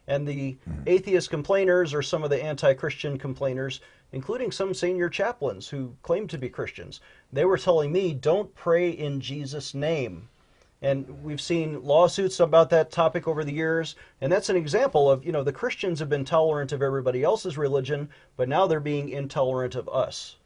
And 0.10 0.28
the 0.28 0.58
mm-hmm. 0.68 0.82
atheist 0.88 1.30
complainers 1.30 1.94
or 1.94 2.02
some 2.02 2.24
of 2.24 2.30
the 2.30 2.44
anti 2.44 2.74
Christian 2.74 3.18
complainers, 3.18 3.80
including 4.12 4.52
some 4.52 4.74
senior 4.74 5.08
chaplains 5.08 5.70
who 5.70 5.96
claimed 6.02 6.32
to 6.32 6.38
be 6.38 6.50
Christians, 6.50 7.00
they 7.32 7.46
were 7.46 7.58
telling 7.58 7.92
me, 7.92 8.14
don't 8.14 8.54
pray 8.56 8.90
in 8.90 9.22
Jesus' 9.22 9.74
name. 9.74 10.28
And 10.82 11.24
we've 11.24 11.42
seen 11.42 11.84
lawsuits 11.84 12.40
about 12.40 12.70
that 12.72 12.90
topic 12.90 13.28
over 13.28 13.44
the 13.44 13.54
years. 13.54 13.96
And 14.22 14.32
that's 14.32 14.50
an 14.50 14.56
example 14.56 15.12
of, 15.12 15.26
you 15.26 15.32
know, 15.32 15.44
the 15.44 15.52
Christians 15.52 16.00
have 16.00 16.10
been 16.10 16.26
tolerant 16.26 16.72
of 16.72 16.82
everybody 16.82 17.22
else's 17.22 17.58
religion, 17.58 18.10
but 18.38 18.50
now 18.50 18.66
they're 18.66 18.80
being 18.80 19.10
intolerant 19.10 19.76
of 19.76 19.90
us. 19.90 20.38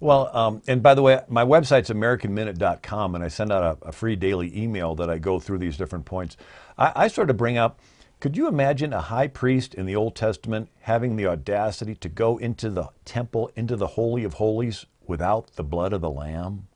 Well, 0.00 0.34
um, 0.34 0.62
and 0.68 0.80
by 0.80 0.94
the 0.94 1.02
way, 1.02 1.20
my 1.28 1.44
website's 1.44 1.90
AmericanMinute.com, 1.90 3.16
and 3.16 3.24
I 3.24 3.28
send 3.28 3.52
out 3.52 3.78
a, 3.82 3.88
a, 3.88 3.92
free 3.92 4.14
daily 4.14 4.56
email 4.56 4.94
that 4.94 5.10
I 5.10 5.18
go 5.18 5.40
through 5.40 5.58
these 5.58 5.76
different 5.76 6.04
points. 6.04 6.36
I, 6.78 6.92
I 6.94 7.08
sort 7.08 7.28
of 7.28 7.36
bring 7.36 7.58
up 7.58 7.80
could 8.20 8.36
you 8.36 8.48
imagine 8.48 8.92
a 8.92 9.00
high 9.00 9.28
priest 9.28 9.74
in 9.74 9.86
the 9.86 9.94
Old 9.94 10.16
Testament 10.16 10.68
having 10.80 11.14
the 11.14 11.26
audacity 11.26 11.94
to 11.96 12.08
go 12.08 12.36
into 12.36 12.68
the 12.68 12.88
temple, 13.04 13.50
into 13.54 13.76
the 13.76 13.86
Holy 13.86 14.24
of 14.24 14.34
Holies, 14.34 14.86
without 15.06 15.54
the 15.54 15.62
blood 15.62 15.92
of 15.92 16.00
the 16.00 16.10
Lamb? 16.10 16.66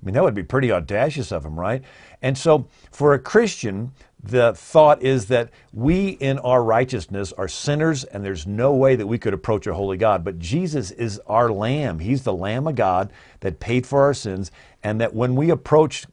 I 0.00 0.06
mean, 0.06 0.14
that 0.14 0.22
would 0.22 0.34
be 0.34 0.44
pretty 0.44 0.72
audacious 0.72 1.30
of 1.30 1.44
him, 1.44 1.58
right? 1.58 1.82
And 2.22 2.38
so, 2.38 2.68
for 2.90 3.12
a 3.12 3.18
Christian, 3.18 3.92
the 4.22 4.54
thought 4.54 5.02
is 5.02 5.26
that 5.26 5.50
we 5.72 6.10
in 6.10 6.38
our 6.38 6.62
righteousness 6.62 7.32
are 7.32 7.48
sinners 7.48 8.04
and 8.04 8.24
there's 8.24 8.46
no 8.46 8.72
way 8.72 8.96
that 8.96 9.06
we 9.06 9.18
could 9.18 9.34
approach 9.34 9.66
a 9.66 9.74
holy 9.74 9.96
God. 9.96 10.24
But 10.24 10.38
Jesus 10.38 10.90
is 10.92 11.20
our 11.26 11.50
Lamb. 11.50 11.98
He's 11.98 12.22
the 12.22 12.32
Lamb 12.32 12.66
of 12.66 12.76
God 12.76 13.12
that 13.40 13.60
paid 13.60 13.86
for 13.86 14.02
our 14.02 14.14
sins, 14.14 14.50
and 14.82 15.00
that 15.00 15.14
when 15.14 15.34
we 15.36 15.50
approach 15.50 16.06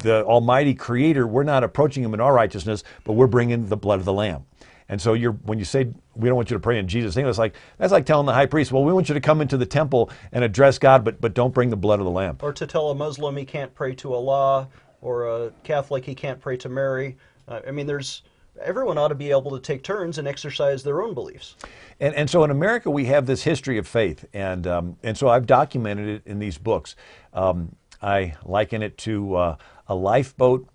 the 0.00 0.24
Almighty 0.24 0.74
Creator, 0.74 1.26
we're 1.26 1.42
not 1.42 1.64
approaching 1.64 2.02
Him 2.02 2.14
in 2.14 2.20
our 2.20 2.32
righteousness, 2.32 2.84
but 3.04 3.14
we're 3.14 3.26
bringing 3.26 3.66
the 3.66 3.76
blood 3.76 3.98
of 3.98 4.04
the 4.04 4.12
Lamb. 4.12 4.44
And 4.88 5.00
so 5.00 5.12
you're, 5.12 5.32
when 5.32 5.58
you 5.58 5.64
say 5.64 5.92
we 6.16 6.28
don't 6.28 6.36
want 6.36 6.50
you 6.50 6.56
to 6.56 6.60
pray 6.60 6.78
in 6.78 6.88
Jesus' 6.88 7.14
name, 7.14 7.26
it's 7.26 7.38
like 7.38 7.54
that's 7.78 7.92
like 7.92 8.06
telling 8.06 8.26
the 8.26 8.32
high 8.32 8.46
priest, 8.46 8.72
well, 8.72 8.82
we 8.82 8.92
want 8.92 9.08
you 9.08 9.14
to 9.14 9.20
come 9.20 9.40
into 9.40 9.56
the 9.56 9.66
temple 9.66 10.10
and 10.32 10.42
address 10.42 10.78
God, 10.78 11.04
but 11.04 11.20
but 11.20 11.34
don't 11.34 11.54
bring 11.54 11.70
the 11.70 11.76
blood 11.76 12.00
of 12.00 12.04
the 12.04 12.10
lamb. 12.10 12.38
Or 12.40 12.52
to 12.52 12.66
tell 12.66 12.90
a 12.90 12.94
Muslim 12.94 13.36
he 13.36 13.44
can't 13.44 13.72
pray 13.74 13.94
to 13.96 14.12
Allah, 14.12 14.68
or 15.00 15.28
a 15.28 15.52
Catholic 15.62 16.04
he 16.04 16.14
can't 16.14 16.40
pray 16.40 16.56
to 16.56 16.68
Mary. 16.68 17.16
Uh, 17.46 17.60
I 17.66 17.70
mean, 17.70 17.86
there's 17.86 18.22
everyone 18.60 18.98
ought 18.98 19.08
to 19.08 19.14
be 19.14 19.30
able 19.30 19.50
to 19.52 19.60
take 19.60 19.82
turns 19.82 20.18
and 20.18 20.28
exercise 20.28 20.82
their 20.82 21.02
own 21.02 21.14
beliefs. 21.14 21.56
And, 22.00 22.14
and 22.14 22.28
so 22.28 22.44
in 22.44 22.50
America, 22.50 22.90
we 22.90 23.06
have 23.06 23.26
this 23.26 23.42
history 23.42 23.78
of 23.78 23.86
faith. 23.86 24.24
And, 24.32 24.66
um, 24.66 24.96
and 25.02 25.16
so 25.16 25.28
I've 25.28 25.46
documented 25.46 26.08
it 26.08 26.22
in 26.26 26.38
these 26.38 26.58
books. 26.58 26.96
Um, 27.32 27.74
I 28.02 28.34
liken 28.44 28.82
it 28.82 28.96
to 28.98 29.34
uh, 29.34 29.56
a 29.90 29.94
lifeboat 29.94 30.66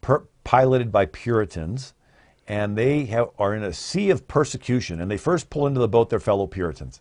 per- 0.00 0.24
piloted 0.44 0.90
by 0.90 1.04
Puritans 1.04 1.92
and 2.48 2.76
they 2.78 3.04
have, 3.06 3.30
are 3.38 3.54
in 3.54 3.62
a 3.62 3.72
sea 3.72 4.10
of 4.10 4.26
persecution. 4.26 5.00
And 5.00 5.10
they 5.10 5.16
first 5.16 5.50
pull 5.50 5.66
into 5.66 5.78
the 5.78 5.88
boat 5.88 6.08
their 6.08 6.18
fellow 6.18 6.46
Puritans. 6.46 7.00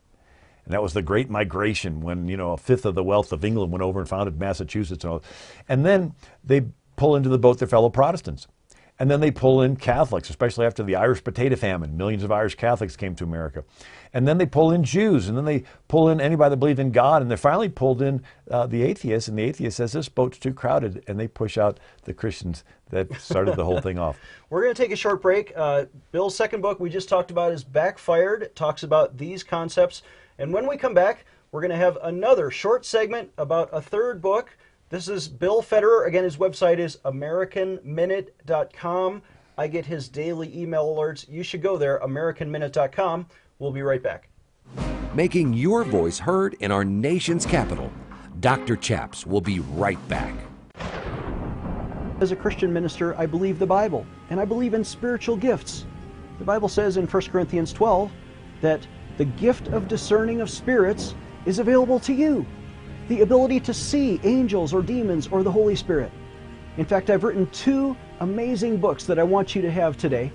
And 0.65 0.73
that 0.73 0.83
was 0.83 0.93
the 0.93 1.01
Great 1.01 1.29
Migration 1.29 2.01
when, 2.01 2.27
you 2.27 2.37
know, 2.37 2.51
a 2.51 2.57
fifth 2.57 2.85
of 2.85 2.93
the 2.93 3.03
wealth 3.03 3.31
of 3.31 3.45
England 3.45 3.71
went 3.71 3.81
over 3.81 3.99
and 3.99 4.07
founded 4.07 4.39
Massachusetts. 4.39 5.03
And, 5.03 5.13
all. 5.13 5.23
and 5.67 5.85
then 5.85 6.13
they 6.43 6.65
pull 6.97 7.15
into 7.15 7.29
the 7.29 7.39
boat 7.39 7.59
their 7.59 7.67
fellow 7.67 7.89
Protestants. 7.89 8.47
And 8.99 9.09
then 9.09 9.21
they 9.21 9.31
pull 9.31 9.61
in 9.61 9.77
Catholics, 9.77 10.29
especially 10.29 10.65
after 10.65 10.83
the 10.83 10.95
Irish 10.95 11.23
potato 11.23 11.55
famine. 11.55 11.95
Millions 11.95 12.23
of 12.23 12.31
Irish 12.33 12.55
Catholics 12.55 12.97
came 12.97 13.15
to 13.15 13.23
America. 13.23 13.63
And 14.13 14.27
then 14.27 14.37
they 14.37 14.45
pull 14.45 14.71
in 14.71 14.83
Jews, 14.83 15.29
and 15.29 15.37
then 15.37 15.45
they 15.45 15.63
pull 15.87 16.09
in 16.09 16.19
anybody 16.19 16.49
that 16.49 16.57
believed 16.57 16.79
in 16.79 16.91
God, 16.91 17.21
and 17.21 17.31
they 17.31 17.37
finally 17.37 17.69
pulled 17.69 18.01
in 18.01 18.23
uh, 18.51 18.67
the 18.67 18.83
atheists, 18.83 19.29
and 19.29 19.39
the 19.39 19.43
atheist 19.43 19.77
says 19.77 19.93
this 19.93 20.09
boat's 20.09 20.37
too 20.37 20.53
crowded, 20.53 21.03
and 21.07 21.17
they 21.19 21.27
push 21.27 21.57
out 21.57 21.79
the 22.03 22.13
Christians 22.13 22.63
that 22.89 23.13
started 23.21 23.55
the 23.55 23.63
whole 23.63 23.79
thing 23.79 23.97
off. 23.97 24.19
We're 24.49 24.63
going 24.63 24.73
to 24.73 24.81
take 24.81 24.91
a 24.91 24.97
short 24.97 25.21
break. 25.21 25.53
Uh, 25.55 25.85
Bill's 26.11 26.35
second 26.35 26.61
book 26.61 26.79
we 26.79 26.89
just 26.89 27.07
talked 27.07 27.31
about 27.31 27.53
is 27.53 27.63
Backfired. 27.63 28.43
It 28.43 28.55
talks 28.55 28.83
about 28.83 29.17
these 29.17 29.43
concepts. 29.43 30.01
And 30.39 30.51
when 30.51 30.67
we 30.67 30.75
come 30.75 30.93
back, 30.93 31.25
we're 31.51 31.61
going 31.61 31.71
to 31.71 31.77
have 31.77 31.97
another 32.01 32.51
short 32.51 32.85
segment 32.85 33.31
about 33.37 33.69
a 33.71 33.81
third 33.81 34.21
book 34.21 34.57
this 34.89 35.07
is 35.07 35.27
Bill 35.27 35.61
Federer. 35.61 36.07
Again, 36.07 36.23
his 36.23 36.37
website 36.37 36.79
is 36.79 36.97
AmericanMinute.com. 37.05 39.21
I 39.57 39.67
get 39.67 39.85
his 39.85 40.09
daily 40.09 40.57
email 40.57 40.95
alerts. 40.95 41.29
You 41.29 41.43
should 41.43 41.61
go 41.61 41.77
there, 41.77 41.99
AmericanMinute.com. 41.99 43.27
We'll 43.59 43.71
be 43.71 43.83
right 43.83 44.01
back. 44.01 44.29
Making 45.13 45.53
your 45.53 45.83
voice 45.83 46.17
heard 46.17 46.55
in 46.55 46.71
our 46.71 46.83
nation's 46.83 47.45
capital. 47.45 47.91
Dr. 48.39 48.75
Chaps 48.75 49.25
will 49.25 49.41
be 49.41 49.59
right 49.59 49.99
back. 50.07 50.33
As 52.19 52.31
a 52.31 52.35
Christian 52.35 52.73
minister, 52.73 53.15
I 53.17 53.25
believe 53.25 53.59
the 53.59 53.67
Bible, 53.67 54.05
and 54.29 54.39
I 54.39 54.45
believe 54.45 54.73
in 54.73 54.83
spiritual 54.83 55.37
gifts. 55.37 55.85
The 56.37 56.45
Bible 56.45 56.69
says 56.69 56.97
in 56.97 57.05
1 57.05 57.23
Corinthians 57.23 57.73
12 57.73 58.11
that 58.61 58.87
the 59.17 59.25
gift 59.25 59.67
of 59.67 59.87
discerning 59.87 60.41
of 60.41 60.49
spirits 60.49 61.13
is 61.45 61.59
available 61.59 61.99
to 61.99 62.13
you 62.13 62.45
the 63.09 63.21
ability 63.21 63.59
to 63.59 63.73
see 63.73 64.19
angels 64.23 64.73
or 64.73 64.81
demons 64.81 65.27
or 65.27 65.43
the 65.43 65.51
Holy 65.51 65.75
Spirit. 65.75 66.11
In 66.77 66.85
fact, 66.85 67.09
I've 67.09 67.23
written 67.23 67.47
two 67.47 67.97
amazing 68.21 68.77
books 68.77 69.05
that 69.05 69.19
I 69.19 69.23
want 69.23 69.55
you 69.55 69.61
to 69.63 69.71
have 69.71 69.97
today. 69.97 70.31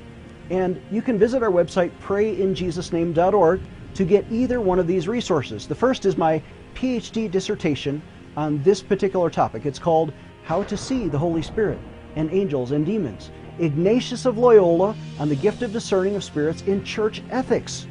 And 0.50 0.82
you 0.90 1.00
can 1.00 1.18
visit 1.18 1.42
our 1.42 1.50
website, 1.50 1.90
prayinjesusname.org, 2.02 3.60
to 3.94 4.04
get 4.04 4.26
either 4.30 4.60
one 4.60 4.78
of 4.78 4.86
these 4.86 5.08
resources. 5.08 5.66
The 5.66 5.74
first 5.74 6.04
is 6.04 6.18
my 6.18 6.42
PhD 6.74 7.30
dissertation 7.30 8.02
on 8.36 8.62
this 8.62 8.82
particular 8.82 9.30
topic. 9.30 9.64
It's 9.64 9.78
called 9.78 10.12
How 10.42 10.64
to 10.64 10.76
See 10.76 11.08
the 11.08 11.18
Holy 11.18 11.42
Spirit 11.42 11.78
and 12.16 12.30
Angels 12.32 12.72
and 12.72 12.84
Demons. 12.84 13.30
Ignatius 13.60 14.26
of 14.26 14.36
Loyola 14.36 14.96
on 15.20 15.28
the 15.28 15.36
gift 15.36 15.62
of 15.62 15.72
discerning 15.72 16.16
of 16.16 16.24
spirits 16.24 16.62
in 16.62 16.84
church 16.84 17.22
ethics. 17.30 17.86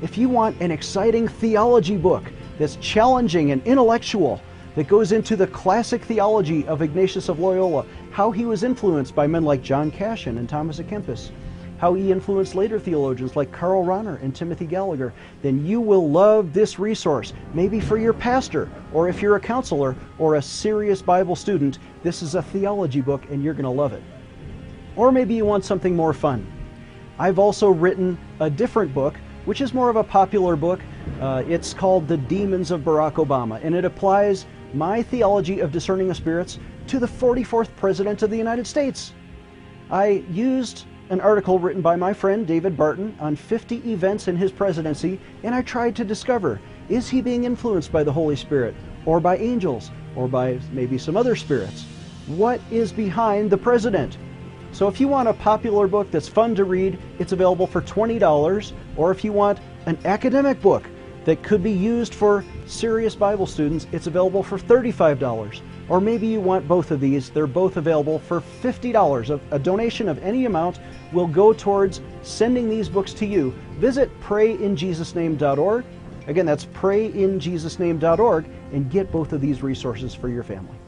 If 0.00 0.16
you 0.16 0.30
want 0.30 0.60
an 0.60 0.70
exciting 0.70 1.28
theology 1.28 1.98
book 1.98 2.24
that's 2.58 2.76
challenging 2.76 3.52
and 3.52 3.64
intellectual, 3.66 4.40
that 4.74 4.88
goes 4.88 5.12
into 5.12 5.36
the 5.36 5.46
classic 5.46 6.02
theology 6.02 6.66
of 6.66 6.82
Ignatius 6.82 7.28
of 7.28 7.38
Loyola, 7.38 7.86
how 8.10 8.30
he 8.30 8.44
was 8.44 8.64
influenced 8.64 9.14
by 9.14 9.26
men 9.26 9.44
like 9.44 9.62
John 9.62 9.90
Cassian 9.90 10.38
and 10.38 10.48
Thomas 10.48 10.78
à 10.80 10.84
Kempis, 10.84 11.30
how 11.78 11.94
he 11.94 12.10
influenced 12.10 12.54
later 12.54 12.78
theologians 12.78 13.36
like 13.36 13.52
Karl 13.52 13.84
Rahner 13.84 14.20
and 14.22 14.34
Timothy 14.34 14.66
Gallagher, 14.66 15.12
then 15.42 15.64
you 15.64 15.80
will 15.80 16.10
love 16.10 16.52
this 16.52 16.78
resource. 16.78 17.32
Maybe 17.52 17.80
for 17.80 17.98
your 17.98 18.12
pastor, 18.12 18.68
or 18.92 19.08
if 19.08 19.20
you're 19.20 19.36
a 19.36 19.40
counselor 19.40 19.94
or 20.18 20.36
a 20.36 20.42
serious 20.42 21.02
Bible 21.02 21.36
student, 21.36 21.78
this 22.02 22.22
is 22.22 22.34
a 22.34 22.42
theology 22.42 23.00
book 23.00 23.24
and 23.30 23.42
you're 23.42 23.54
going 23.54 23.64
to 23.64 23.70
love 23.70 23.92
it. 23.92 24.02
Or 24.96 25.12
maybe 25.12 25.34
you 25.34 25.44
want 25.44 25.64
something 25.64 25.94
more 25.94 26.12
fun. 26.12 26.46
I've 27.18 27.38
also 27.38 27.68
written 27.68 28.18
a 28.40 28.50
different 28.50 28.94
book, 28.94 29.14
which 29.44 29.60
is 29.60 29.74
more 29.74 29.90
of 29.90 29.96
a 29.96 30.04
popular 30.04 30.56
book. 30.56 30.80
Uh, 31.20 31.42
it's 31.48 31.72
called 31.72 32.08
The 32.08 32.16
Demons 32.16 32.70
of 32.70 32.82
Barack 32.82 33.14
Obama, 33.14 33.62
and 33.62 33.74
it 33.74 33.84
applies 33.84 34.46
my 34.72 35.02
theology 35.02 35.60
of 35.60 35.72
discerning 35.72 36.10
of 36.10 36.16
spirits 36.16 36.58
to 36.88 36.98
the 36.98 37.06
44th 37.06 37.74
President 37.76 38.22
of 38.22 38.30
the 38.30 38.36
United 38.36 38.66
States. 38.66 39.12
I 39.90 40.24
used 40.30 40.86
an 41.10 41.20
article 41.20 41.58
written 41.58 41.82
by 41.82 41.96
my 41.96 42.12
friend 42.12 42.46
David 42.46 42.76
Barton 42.76 43.16
on 43.20 43.36
50 43.36 43.76
events 43.90 44.28
in 44.28 44.36
his 44.36 44.50
presidency, 44.50 45.20
and 45.42 45.54
I 45.54 45.62
tried 45.62 45.94
to 45.96 46.04
discover 46.04 46.60
is 46.88 47.08
he 47.08 47.22
being 47.22 47.44
influenced 47.44 47.92
by 47.92 48.04
the 48.04 48.12
Holy 48.12 48.36
Spirit, 48.36 48.74
or 49.06 49.20
by 49.20 49.36
angels, 49.38 49.90
or 50.16 50.28
by 50.28 50.58
maybe 50.72 50.98
some 50.98 51.16
other 51.16 51.36
spirits? 51.36 51.86
What 52.26 52.60
is 52.70 52.92
behind 52.92 53.50
the 53.50 53.56
president? 53.56 54.18
So 54.72 54.88
if 54.88 55.00
you 55.00 55.08
want 55.08 55.28
a 55.28 55.34
popular 55.34 55.86
book 55.86 56.10
that's 56.10 56.28
fun 56.28 56.54
to 56.56 56.64
read, 56.64 56.98
it's 57.18 57.32
available 57.32 57.66
for 57.66 57.80
$20. 57.80 58.72
Or 58.96 59.12
if 59.12 59.22
you 59.22 59.32
want 59.32 59.60
an 59.86 59.96
academic 60.04 60.60
book 60.60 60.84
that 61.24 61.42
could 61.42 61.62
be 61.62 61.72
used 61.72 62.14
for 62.14 62.44
serious 62.66 63.14
Bible 63.14 63.46
students, 63.46 63.86
it's 63.92 64.06
available 64.06 64.42
for 64.42 64.58
$35. 64.58 65.60
Or 65.88 66.00
maybe 66.00 66.26
you 66.26 66.40
want 66.40 66.66
both 66.66 66.90
of 66.90 67.00
these. 67.00 67.30
They're 67.30 67.46
both 67.46 67.76
available 67.76 68.18
for 68.18 68.40
$50. 68.40 69.40
A 69.50 69.58
donation 69.58 70.08
of 70.08 70.22
any 70.22 70.46
amount 70.46 70.80
will 71.12 71.26
go 71.26 71.52
towards 71.52 72.00
sending 72.22 72.68
these 72.68 72.88
books 72.88 73.12
to 73.14 73.26
you. 73.26 73.54
Visit 73.78 74.10
prayinjesusname.org. 74.20 75.84
Again, 76.26 76.46
that's 76.46 76.64
prayinjesusname.org 76.66 78.46
and 78.72 78.90
get 78.90 79.12
both 79.12 79.32
of 79.32 79.40
these 79.40 79.62
resources 79.62 80.14
for 80.14 80.28
your 80.28 80.42
family. 80.42 80.78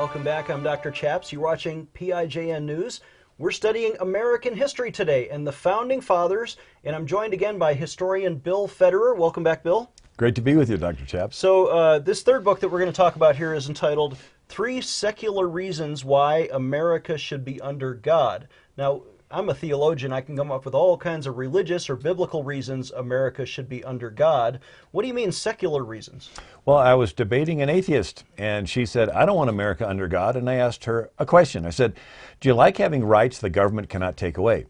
Welcome 0.00 0.24
back. 0.24 0.48
I'm 0.48 0.62
Dr. 0.62 0.90
Chaps. 0.90 1.30
You're 1.30 1.42
watching 1.42 1.86
PIJN 1.92 2.62
News. 2.62 3.02
We're 3.36 3.50
studying 3.50 3.96
American 4.00 4.54
history 4.54 4.90
today 4.90 5.28
and 5.28 5.46
the 5.46 5.52
founding 5.52 6.00
fathers, 6.00 6.56
and 6.84 6.96
I'm 6.96 7.06
joined 7.06 7.34
again 7.34 7.58
by 7.58 7.74
historian 7.74 8.36
Bill 8.36 8.66
Federer. 8.66 9.14
Welcome 9.14 9.42
back, 9.42 9.62
Bill. 9.62 9.92
Great 10.16 10.34
to 10.36 10.40
be 10.40 10.56
with 10.56 10.70
you, 10.70 10.78
Dr. 10.78 11.04
Chaps. 11.04 11.36
So, 11.36 11.66
uh, 11.66 11.98
this 11.98 12.22
third 12.22 12.44
book 12.44 12.60
that 12.60 12.70
we're 12.70 12.78
going 12.78 12.90
to 12.90 12.96
talk 12.96 13.16
about 13.16 13.36
here 13.36 13.52
is 13.52 13.68
entitled 13.68 14.16
Three 14.48 14.80
Secular 14.80 15.46
Reasons 15.46 16.02
Why 16.02 16.48
America 16.50 17.18
Should 17.18 17.44
Be 17.44 17.60
Under 17.60 17.92
God. 17.92 18.48
Now, 18.78 19.02
I'm 19.32 19.48
a 19.48 19.54
theologian. 19.54 20.12
I 20.12 20.22
can 20.22 20.36
come 20.36 20.50
up 20.50 20.64
with 20.64 20.74
all 20.74 20.96
kinds 20.96 21.28
of 21.28 21.38
religious 21.38 21.88
or 21.88 21.94
biblical 21.94 22.42
reasons 22.42 22.90
America 22.90 23.46
should 23.46 23.68
be 23.68 23.84
under 23.84 24.10
God. 24.10 24.58
What 24.90 25.02
do 25.02 25.08
you 25.08 25.14
mean 25.14 25.30
secular 25.30 25.84
reasons? 25.84 26.30
Well, 26.64 26.78
I 26.78 26.94
was 26.94 27.12
debating 27.12 27.62
an 27.62 27.68
atheist, 27.68 28.24
and 28.36 28.68
she 28.68 28.84
said, 28.84 29.08
I 29.10 29.24
don't 29.24 29.36
want 29.36 29.48
America 29.48 29.88
under 29.88 30.08
God. 30.08 30.34
And 30.34 30.50
I 30.50 30.54
asked 30.54 30.84
her 30.86 31.12
a 31.16 31.24
question. 31.24 31.64
I 31.64 31.70
said, 31.70 31.94
Do 32.40 32.48
you 32.48 32.54
like 32.54 32.78
having 32.78 33.04
rights 33.04 33.38
the 33.38 33.50
government 33.50 33.88
cannot 33.88 34.16
take 34.16 34.36
away? 34.36 34.66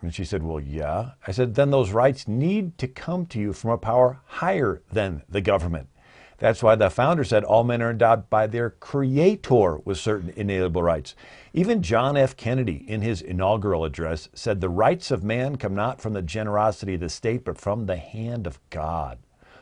And 0.00 0.14
she 0.14 0.24
said, 0.24 0.44
Well, 0.44 0.60
yeah. 0.60 1.12
I 1.26 1.32
said, 1.32 1.56
Then 1.56 1.72
those 1.72 1.90
rights 1.90 2.28
need 2.28 2.78
to 2.78 2.86
come 2.86 3.26
to 3.26 3.40
you 3.40 3.52
from 3.52 3.70
a 3.70 3.78
power 3.78 4.20
higher 4.26 4.80
than 4.92 5.24
the 5.28 5.40
government. 5.40 5.88
That's 6.38 6.62
why 6.62 6.74
the 6.74 6.90
founder 6.90 7.24
said 7.24 7.44
all 7.44 7.64
men 7.64 7.80
are 7.82 7.90
endowed 7.90 8.28
by 8.28 8.46
their 8.46 8.70
creator 8.70 9.78
with 9.78 9.98
certain 9.98 10.32
inalienable 10.36 10.82
rights. 10.82 11.14
Even 11.52 11.82
John 11.82 12.16
F. 12.16 12.36
Kennedy, 12.36 12.84
in 12.88 13.02
his 13.02 13.22
inaugural 13.22 13.84
address, 13.84 14.28
said 14.34 14.60
the 14.60 14.68
rights 14.68 15.10
of 15.10 15.22
man 15.22 15.56
come 15.56 15.74
not 15.74 16.00
from 16.00 16.12
the 16.12 16.22
generosity 16.22 16.94
of 16.94 17.00
the 17.00 17.08
state, 17.08 17.44
but 17.44 17.60
from 17.60 17.86
the 17.86 17.96
hand 17.96 18.46
of 18.46 18.58
God. 18.70 19.18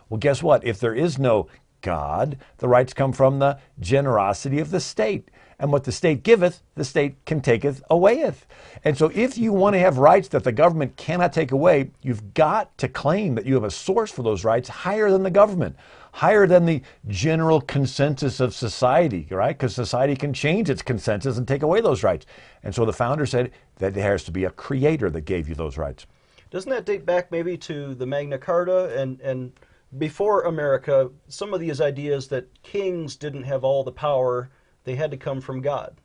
Well, 0.09 0.19
guess 0.19 0.43
what? 0.43 0.65
If 0.65 0.81
there 0.81 0.95
is 0.95 1.19
no 1.19 1.49
God, 1.83 2.39
the 2.59 2.69
rights 2.69 2.95
come 2.95 3.13
from 3.13 3.39
the 3.39 3.59
generosity 3.81 4.59
of 4.59 4.71
the 4.71 4.81
state. 4.81 5.29
And 5.59 5.71
what 5.71 5.85
the 5.85 5.93
state 5.93 6.25
giveth, 6.25 6.63
the 6.75 6.85
state 6.85 7.25
can 7.25 7.41
taketh 7.41 7.83
awayeth. 7.89 8.47
And 8.85 8.99
so 8.99 9.13
if 9.15 9.39
you 9.39 9.53
want 9.53 9.75
to 9.75 9.81
have 9.81 9.99
rights 9.99 10.29
that 10.29 10.43
the 10.43 10.51
government 10.51 10.97
cannot 10.97 11.33
take 11.33 11.53
away, 11.53 11.91
you've 12.01 12.35
got 12.35 12.77
to 12.79 12.89
claim 12.89 13.37
that 13.37 13.47
you 13.47 13.55
have 13.55 13.65
a 13.65 13.71
source 13.71 14.11
for 14.11 14.23
those 14.23 14.45
rights 14.45 14.69
higher 14.69 15.11
than 15.11 15.23
the 15.23 15.31
government 15.31 15.77
higher 16.13 16.47
than 16.47 16.67
the 16.67 16.83
general 17.09 17.61
consensus 17.61 18.39
of 18.39 18.55
society, 18.55 19.27
right? 19.31 19.57
Because 19.57 19.75
society 19.75 20.15
can 20.15 20.33
change 20.33 20.71
its 20.71 20.83
consensus 20.83 21.39
and 21.39 21.49
take 21.49 21.63
away 21.63 21.81
those 21.81 22.03
rights. 22.03 22.27
And 22.63 22.75
so 22.75 22.85
the 22.85 22.93
founder 22.93 23.27
said 23.27 23.51
that 23.77 23.95
there 23.95 24.11
has 24.11 24.23
to 24.25 24.31
be 24.31 24.45
a 24.45 24.51
creator 24.51 25.11
that 25.11 25.23
gave 25.23 25.49
you 25.49 25.55
those 25.55 25.79
rights. 25.79 26.07
Doesn't 26.51 26.71
that 26.71 26.85
date 26.85 27.07
back 27.07 27.33
maybe 27.33 27.57
to 27.59 27.95
the 27.95 28.07
Magna 28.07 28.39
Carta 28.39 28.95
and, 29.01 29.21
and 29.21 29.53
before 29.99 30.43
America, 30.43 31.11
some 31.29 31.55
of 31.55 31.61
these 31.61 31.81
ideas 31.81 32.29
that 32.29 32.47
kings 32.63 33.17
didn't 33.17 33.45
have 33.45 33.65
all 33.65 33.83
the 33.83 33.93
power, 33.93 34.51
they 34.85 34.95
had 34.95 35.11
to 35.11 35.17
come 35.17 35.41
from 35.41 35.63
God? 35.63 35.97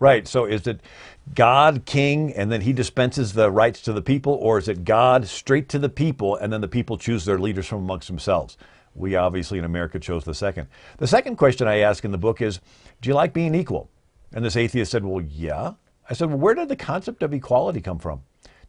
Right. 0.00 0.26
So 0.28 0.44
is 0.44 0.66
it 0.68 0.80
God, 1.34 1.84
king, 1.84 2.32
and 2.32 2.50
then 2.50 2.60
he 2.60 2.72
dispenses 2.72 3.32
the 3.32 3.50
rights 3.50 3.82
to 3.82 3.92
the 3.92 4.02
people, 4.02 4.34
or 4.34 4.58
is 4.58 4.68
it 4.68 4.84
God 4.84 5.26
straight 5.26 5.68
to 5.70 5.78
the 5.78 5.88
people, 5.88 6.36
and 6.36 6.52
then 6.52 6.60
the 6.60 6.68
people 6.68 6.96
choose 6.96 7.24
their 7.24 7.38
leaders 7.38 7.66
from 7.66 7.78
amongst 7.78 8.06
themselves? 8.06 8.56
We 8.98 9.16
obviously 9.16 9.58
in 9.58 9.64
America 9.64 9.98
chose 9.98 10.24
the 10.24 10.34
second. 10.34 10.68
The 10.98 11.06
second 11.06 11.36
question 11.36 11.68
I 11.68 11.78
ask 11.78 12.04
in 12.04 12.10
the 12.10 12.18
book 12.18 12.42
is 12.42 12.60
Do 13.00 13.08
you 13.08 13.14
like 13.14 13.32
being 13.32 13.54
equal? 13.54 13.90
And 14.32 14.44
this 14.44 14.56
atheist 14.56 14.90
said, 14.90 15.04
Well, 15.04 15.24
yeah. 15.24 15.74
I 16.10 16.14
said, 16.14 16.28
Well, 16.28 16.38
where 16.38 16.54
did 16.54 16.68
the 16.68 16.76
concept 16.76 17.22
of 17.22 17.32
equality 17.32 17.80
come 17.80 17.98
from? 17.98 18.22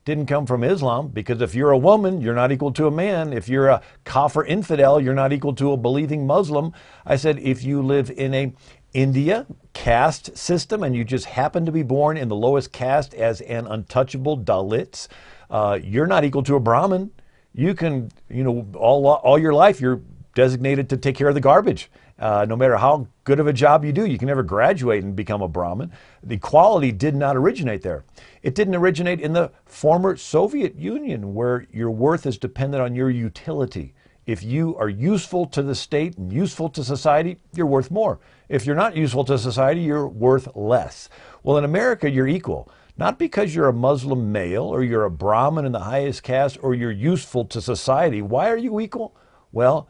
Didn't 0.06 0.28
come 0.28 0.46
from 0.46 0.64
Islam 0.64 1.10
because 1.10 1.42
if 1.42 1.54
you're 1.54 1.72
a 1.72 1.78
woman, 1.78 2.22
you're 2.22 2.34
not 2.34 2.52
equal 2.52 2.72
to 2.74 2.88
a 2.88 2.92
man. 2.92 3.34
If 3.34 3.50
you're 3.50 3.68
a 3.68 3.82
kafir 4.06 4.46
infidel, 4.46 5.02
you're 5.02 5.14
not 5.14 5.34
equal 5.34 5.54
to 5.56 5.74
a 5.74 5.78
believing 5.78 6.26
Muslim. 6.26 6.74
I 7.06 7.16
said, 7.16 7.38
if 7.40 7.64
you 7.64 7.82
live 7.82 8.10
in 8.10 8.34
a 8.34 8.54
India 8.94 9.46
caste 9.74 10.36
system 10.38 10.84
and 10.84 10.96
you 10.96 11.04
just 11.04 11.26
happen 11.26 11.66
to 11.66 11.72
be 11.72 11.84
born 11.84 12.18
in 12.18 12.28
the 12.28 12.36
lowest 12.36 12.72
caste 12.72 13.14
as 13.14 13.42
an 13.42 13.68
untouchable 13.68 14.38
Dalit, 14.38 15.08
uh, 15.50 15.78
you're 15.84 16.08
not 16.08 16.24
equal 16.24 16.44
to 16.44 16.56
a 16.56 16.60
Brahmin. 16.60 17.12
You 17.54 17.76
can, 17.76 18.10
you 18.30 18.44
know, 18.44 18.68
all, 18.76 19.06
all 19.06 19.38
your 19.38 19.54
life 19.54 19.82
you're 19.82 20.02
designated 20.40 20.88
to 20.88 20.96
take 20.96 21.18
care 21.18 21.28
of 21.28 21.36
the 21.36 21.42
garbage. 21.42 21.92
Uh, 22.18 22.46
no 22.48 22.56
matter 22.56 22.78
how 22.78 23.06
good 23.26 23.42
of 23.42 23.48
a 23.48 23.52
job 23.52 23.84
you 23.84 23.92
do, 23.92 24.06
you 24.06 24.18
can 24.18 24.30
never 24.30 24.42
graduate 24.42 25.04
and 25.04 25.14
become 25.14 25.42
a 25.42 25.50
Brahmin. 25.50 25.92
The 26.24 26.36
equality 26.36 26.94
did 26.94 27.14
not 27.14 27.36
originate 27.36 27.82
there. 27.82 28.06
It 28.42 28.56
didn't 28.56 28.76
originate 28.76 29.20
in 29.20 29.34
the 29.34 29.52
former 29.66 30.16
Soviet 30.16 30.76
Union, 30.76 31.34
where 31.34 31.68
your 31.74 31.92
worth 31.92 32.26
is 32.26 32.38
dependent 32.38 32.82
on 32.82 32.96
your 32.96 33.10
utility. 33.10 33.94
If 34.26 34.42
you 34.42 34.78
are 34.78 34.88
useful 34.88 35.46
to 35.48 35.62
the 35.62 35.76
state 35.76 36.18
and 36.18 36.32
useful 36.32 36.70
to 36.70 36.86
society, 36.86 37.38
you're 37.54 37.66
worth 37.66 37.92
more. 37.92 38.20
If 38.48 38.66
you're 38.66 38.78
not 38.78 38.96
useful 38.96 39.26
to 39.26 39.38
society, 39.38 39.82
you're 39.82 40.08
worth 40.08 40.48
less. 40.56 41.10
Well, 41.44 41.58
in 41.58 41.66
America, 41.66 42.10
you're 42.10 42.30
equal. 42.30 42.72
Not 42.96 43.20
because 43.20 43.54
you're 43.54 43.68
a 43.68 43.74
Muslim 43.74 44.32
male 44.32 44.64
or 44.64 44.84
you're 44.84 45.04
a 45.04 45.12
Brahmin 45.12 45.66
in 45.66 45.74
the 45.74 45.80
highest 45.80 46.24
caste 46.24 46.58
or 46.62 46.74
you're 46.76 46.92
useful 46.92 47.44
to 47.46 47.60
society. 47.60 48.22
Why 48.22 48.50
are 48.50 48.58
you 48.58 48.80
equal? 48.80 49.18
Well, 49.52 49.90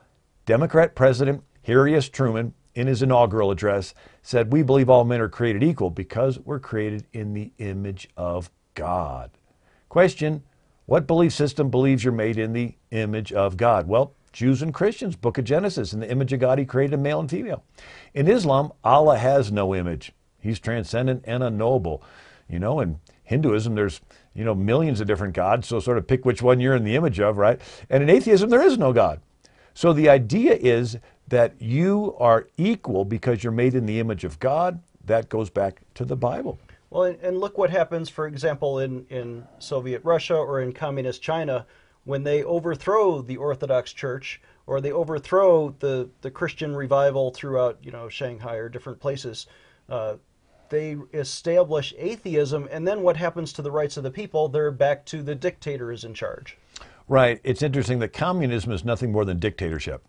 Democrat 0.50 0.96
President 0.96 1.44
Harry 1.66 1.94
S. 1.94 2.10
Truman, 2.10 2.56
in 2.74 2.88
his 2.88 3.04
inaugural 3.04 3.52
address, 3.52 3.94
said, 4.24 4.52
We 4.52 4.64
believe 4.64 4.90
all 4.90 5.04
men 5.04 5.22
are 5.22 5.30
created 5.30 5.62
equal 5.62 5.92
because 5.92 6.40
we're 6.40 6.60
created 6.60 7.06
in 7.14 7.36
the 7.36 7.52
image 7.60 8.10
of 8.18 8.50
God. 8.74 9.30
Question 9.90 10.42
What 10.88 11.06
belief 11.06 11.34
system 11.34 11.70
believes 11.70 12.04
you're 12.04 12.12
made 12.12 12.40
in 12.40 12.54
the 12.54 12.74
image 12.90 13.32
of 13.32 13.58
God? 13.58 13.88
Well, 13.88 14.16
Jews 14.34 14.64
and 14.64 14.74
Christians, 14.74 15.16
Book 15.16 15.38
of 15.38 15.46
Genesis, 15.46 15.94
in 15.94 16.00
the 16.00 16.10
image 16.10 16.34
of 16.34 16.40
God, 16.40 16.58
He 16.58 16.66
created 16.66 17.00
male 17.00 17.20
and 17.20 17.30
female. 17.30 17.64
In 18.16 18.28
Islam, 18.28 18.72
Allah 18.84 19.20
has 19.20 19.52
no 19.52 19.76
image. 19.76 20.14
He's 20.40 20.58
transcendent 20.58 21.26
and 21.28 21.44
unknowable. 21.44 22.02
You 22.50 22.58
know, 22.58 22.80
in 22.80 23.00
Hinduism, 23.22 23.76
there's 23.76 24.02
you 24.34 24.46
know 24.46 24.56
millions 24.56 25.00
of 25.00 25.06
different 25.06 25.36
gods, 25.36 25.68
so 25.68 25.80
sort 25.80 26.00
of 26.00 26.08
pick 26.08 26.26
which 26.26 26.42
one 26.42 26.60
you're 26.60 26.76
in 26.76 26.86
the 26.86 26.96
image 26.96 27.20
of, 27.20 27.38
right? 27.38 27.62
And 27.88 28.02
in 28.02 28.10
atheism, 28.10 28.50
there 28.50 28.64
is 28.64 28.80
no 28.80 28.94
God. 28.94 29.22
So 29.80 29.94
the 29.94 30.10
idea 30.10 30.56
is 30.56 30.98
that 31.30 31.54
you 31.58 32.14
are 32.20 32.48
equal 32.58 33.06
because 33.06 33.46
you're 33.46 33.54
made 33.54 33.76
in 33.76 33.86
the 33.86 34.02
image 34.02 34.26
of 34.26 34.38
God. 34.38 34.82
That 35.06 35.30
goes 35.30 35.50
back 35.50 35.80
to 35.94 36.04
the 36.04 36.18
Bible. 36.18 36.60
Well, 36.90 37.04
and, 37.04 37.18
and 37.22 37.40
look 37.40 37.58
what 37.58 37.70
happens, 37.70 38.10
for 38.10 38.28
example, 38.28 38.80
in, 38.80 39.06
in 39.10 39.48
Soviet 39.60 40.02
Russia 40.04 40.36
or 40.36 40.60
in 40.60 40.74
communist 40.74 41.22
China 41.22 41.66
when 42.04 42.24
they 42.24 42.44
overthrow 42.44 43.22
the 43.22 43.38
Orthodox 43.38 43.94
Church 43.94 44.42
or 44.68 44.82
they 44.82 44.92
overthrow 44.92 45.74
the, 45.80 46.10
the 46.24 46.30
Christian 46.30 46.76
revival 46.76 47.32
throughout, 47.32 47.78
you 47.82 47.94
know, 47.94 48.10
Shanghai 48.10 48.56
or 48.56 48.68
different 48.68 49.00
places. 49.00 49.48
Uh, 49.88 50.16
they 50.68 50.98
establish 51.14 51.94
atheism, 51.98 52.68
and 52.70 52.86
then 52.86 53.02
what 53.02 53.16
happens 53.16 53.54
to 53.54 53.62
the 53.62 53.72
rights 53.72 53.96
of 53.96 54.04
the 54.04 54.12
people? 54.12 54.50
They're 54.50 54.72
back 54.72 55.06
to 55.06 55.24
the 55.24 55.36
dictator 55.36 55.90
is 55.94 56.04
in 56.04 56.14
charge. 56.14 56.58
Right. 57.10 57.42
It's 57.44 57.64
interesting 57.64 57.98
that 58.00 58.14
communism 58.14 58.72
is 58.72 58.86
nothing 58.86 59.12
more 59.12 59.26
than 59.26 59.40
dictatorship. 59.40 60.06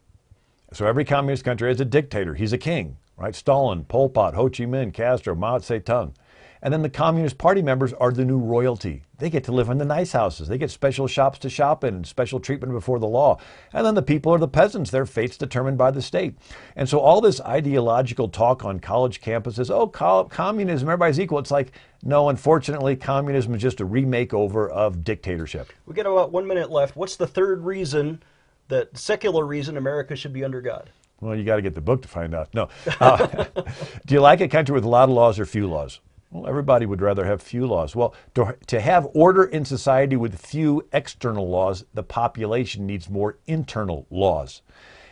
So 0.75 0.87
every 0.87 1.07
communist 1.07 1.45
country 1.45 1.69
has 1.71 1.81
a 1.81 1.87
dictator. 1.87 2.35
He's 2.35 2.53
a 2.53 2.59
king, 2.59 2.99
right? 3.17 3.35
Stalin, 3.35 3.85
Pol 3.87 4.11
Pot, 4.11 4.35
Ho 4.35 4.51
Chi 4.51 4.65
Minh, 4.65 4.93
Castro, 4.93 5.35
Mao 5.35 5.59
Zedong. 5.59 6.13
And 6.63 6.73
then 6.73 6.83
the 6.83 6.91
Communist 6.91 7.39
Party 7.39 7.63
members 7.63 7.93
are 7.95 8.13
the 8.13 8.25
new 8.25 8.39
royalty. 8.39 9.03
They 9.19 9.31
get 9.31 9.45
to 9.45 9.53
live 9.53 9.71
in 9.71 9.79
the 9.79 9.85
nice 9.85 10.13
houses. 10.13 10.49
They 10.49 10.59
get 10.59 10.71
special 10.71 11.07
shops 11.07 11.39
to 11.41 11.51
shop 11.51 11.85
in 11.85 11.95
and 11.95 12.07
special 12.07 12.41
treatment 12.41 12.73
before 12.73 12.99
the 12.99 13.07
law. 13.07 13.39
And 13.73 13.87
then 13.87 13.95
the 13.95 14.03
people 14.03 14.33
are 14.35 14.39
the 14.39 14.49
peasants. 14.49 14.91
Their 14.91 15.07
fate's 15.07 15.37
determined 15.37 15.79
by 15.79 15.91
the 15.91 16.03
state. 16.03 16.37
And 16.77 16.89
so 16.89 16.99
all 16.99 17.21
this 17.21 17.41
ideological 17.41 18.29
talk 18.29 18.65
on 18.65 18.81
college 18.81 19.21
campuses, 19.21 19.71
oh, 19.71 19.89
co- 19.89 20.25
communism, 20.25 20.89
everybody's 20.89 21.21
equal. 21.21 21.39
It's 21.39 21.51
like, 21.51 21.73
no, 22.03 22.29
unfortunately, 22.29 22.97
communism 22.97 23.55
is 23.55 23.63
just 23.63 23.81
a 23.81 23.85
remake 23.85 24.35
over 24.35 24.69
of 24.69 25.05
dictatorship. 25.05 25.73
We 25.87 25.95
got 25.95 26.07
about 26.07 26.33
one 26.33 26.47
minute 26.47 26.71
left. 26.71 26.97
What's 26.97 27.17
the 27.17 27.27
third 27.27 27.65
reason 27.65 28.23
that 28.69 28.97
secular 28.97 29.45
reason 29.47 29.77
America 29.77 30.15
should 30.15 30.33
be 30.33 30.45
under 30.45 30.61
God? 30.61 30.91
Well, 31.21 31.37
you 31.37 31.45
got 31.45 31.57
to 31.57 31.63
get 31.63 31.75
the 31.75 31.83
book 31.83 32.03
to 32.03 32.09
find 32.09 32.35
out. 32.35 32.49
No. 32.55 32.69
Uh, 32.99 33.45
do 34.07 34.15
you 34.15 34.21
like 34.21 34.41
a 34.41 34.49
country 34.49 34.75
with 34.75 34.85
a 34.85 34.89
lot 34.89 35.09
of 35.09 35.15
laws 35.15 35.39
or 35.39 35.45
few 35.45 35.67
laws? 35.67 36.01
Well, 36.31 36.47
everybody 36.47 36.87
would 36.87 37.03
rather 37.03 37.25
have 37.25 37.43
few 37.43 37.67
laws. 37.67 37.97
Well, 37.97 38.15
to, 38.37 38.57
to 38.69 38.81
have 38.81 39.09
order 39.15 39.45
in 39.45 39.65
society 39.65 40.15
with 40.15 40.41
few 40.41 40.87
external 40.93 41.49
laws, 41.49 41.85
the 41.93 42.05
population 42.05 42.87
needs 42.87 43.11
more 43.11 43.39
internal 43.47 44.07
laws. 44.11 44.63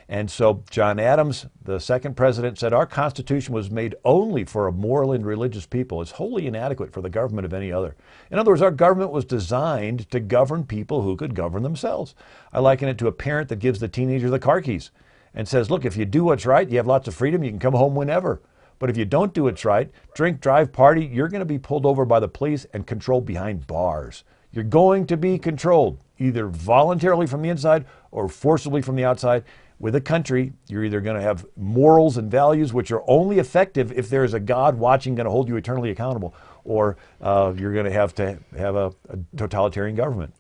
And 0.09 0.31
so 0.31 0.62
John 0.70 0.98
Adams, 0.98 1.46
the 1.62 1.81
second 1.81 2.16
president, 2.16 2.59
said 2.59 2.72
our 2.72 2.87
Constitution 2.87 3.52
was 3.52 3.70
made 3.70 3.94
only 4.04 4.44
for 4.44 4.66
a 4.66 4.72
moral 4.72 5.12
and 5.12 5.26
religious 5.26 5.66
people. 5.66 6.00
It's 6.00 6.12
wholly 6.12 6.46
inadequate 6.46 6.92
for 6.92 7.02
the 7.02 7.11
government 7.11 7.44
of 7.44 7.52
any 7.52 7.70
other. 7.70 7.94
In 8.31 8.38
other 8.38 8.52
words, 8.52 8.62
our 8.62 8.70
government 8.70 9.11
was 9.11 9.26
designed 9.26 10.11
to 10.11 10.20
govern 10.20 10.64
people 10.64 11.02
who 11.02 11.16
could 11.16 11.35
govern 11.35 11.62
themselves. 11.62 12.14
I 12.52 12.61
liken 12.61 12.88
it 12.88 12.96
to 12.98 13.07
a 13.09 13.12
parent 13.12 13.48
that 13.48 13.59
gives 13.59 13.81
the 13.81 13.88
teenager 13.88 14.31
the 14.31 14.38
car 14.38 14.62
keys 14.62 14.92
and 15.35 15.46
says, 15.46 15.70
look, 15.70 15.85
if 15.85 15.96
you 15.96 16.07
do 16.07 16.24
what's 16.24 16.46
right, 16.46 16.70
you 16.70 16.78
have 16.78 16.87
lots 16.87 17.07
of 17.07 17.14
freedom, 17.14 17.44
you 17.44 17.50
can 17.50 17.59
come 17.59 17.74
home 17.74 17.94
whenever. 17.94 18.40
But 18.78 18.90
if 18.90 18.96
you 18.96 19.04
don't 19.04 19.34
do 19.34 19.44
what's 19.44 19.64
right, 19.64 19.90
drink, 20.14 20.40
drive, 20.40 20.72
party, 20.72 21.04
you're 21.04 21.28
going 21.28 21.40
to 21.40 21.46
be 21.46 21.58
pulled 21.58 21.86
over 21.86 22.04
by 22.04 22.20
the 22.20 22.28
police 22.28 22.66
and 22.72 22.86
controlled 22.86 23.26
behind 23.26 23.66
bars. 23.66 24.24
You're 24.52 24.64
going 24.64 25.06
to 25.08 25.16
be 25.16 25.38
controlled 25.38 25.98
either 26.18 26.48
voluntarily 26.48 27.26
from 27.26 27.42
the 27.42 27.48
inside 27.48 27.84
or 28.10 28.28
forcibly 28.28 28.82
from 28.82 28.96
the 28.96 29.04
outside. 29.04 29.44
With 29.80 29.94
a 29.94 30.00
country, 30.00 30.52
you're 30.66 30.84
either 30.84 31.00
going 31.00 31.16
to 31.16 31.22
have 31.22 31.46
morals 31.56 32.16
and 32.16 32.28
values 32.28 32.72
which 32.72 32.90
are 32.90 33.02
only 33.06 33.38
effective 33.38 33.92
if 33.92 34.08
there 34.08 34.24
is 34.24 34.34
a 34.34 34.40
God 34.40 34.76
watching, 34.76 35.14
going 35.14 35.26
to 35.26 35.30
hold 35.30 35.48
you 35.48 35.56
eternally 35.56 35.90
accountable, 35.90 36.34
or 36.64 36.96
uh, 37.20 37.52
you're 37.56 37.72
going 37.72 37.84
to 37.84 37.92
have 37.92 38.12
to 38.16 38.38
have 38.56 38.74
a, 38.74 38.92
a, 39.08 39.18
totalitarian 39.36 39.94
government. 39.94 40.34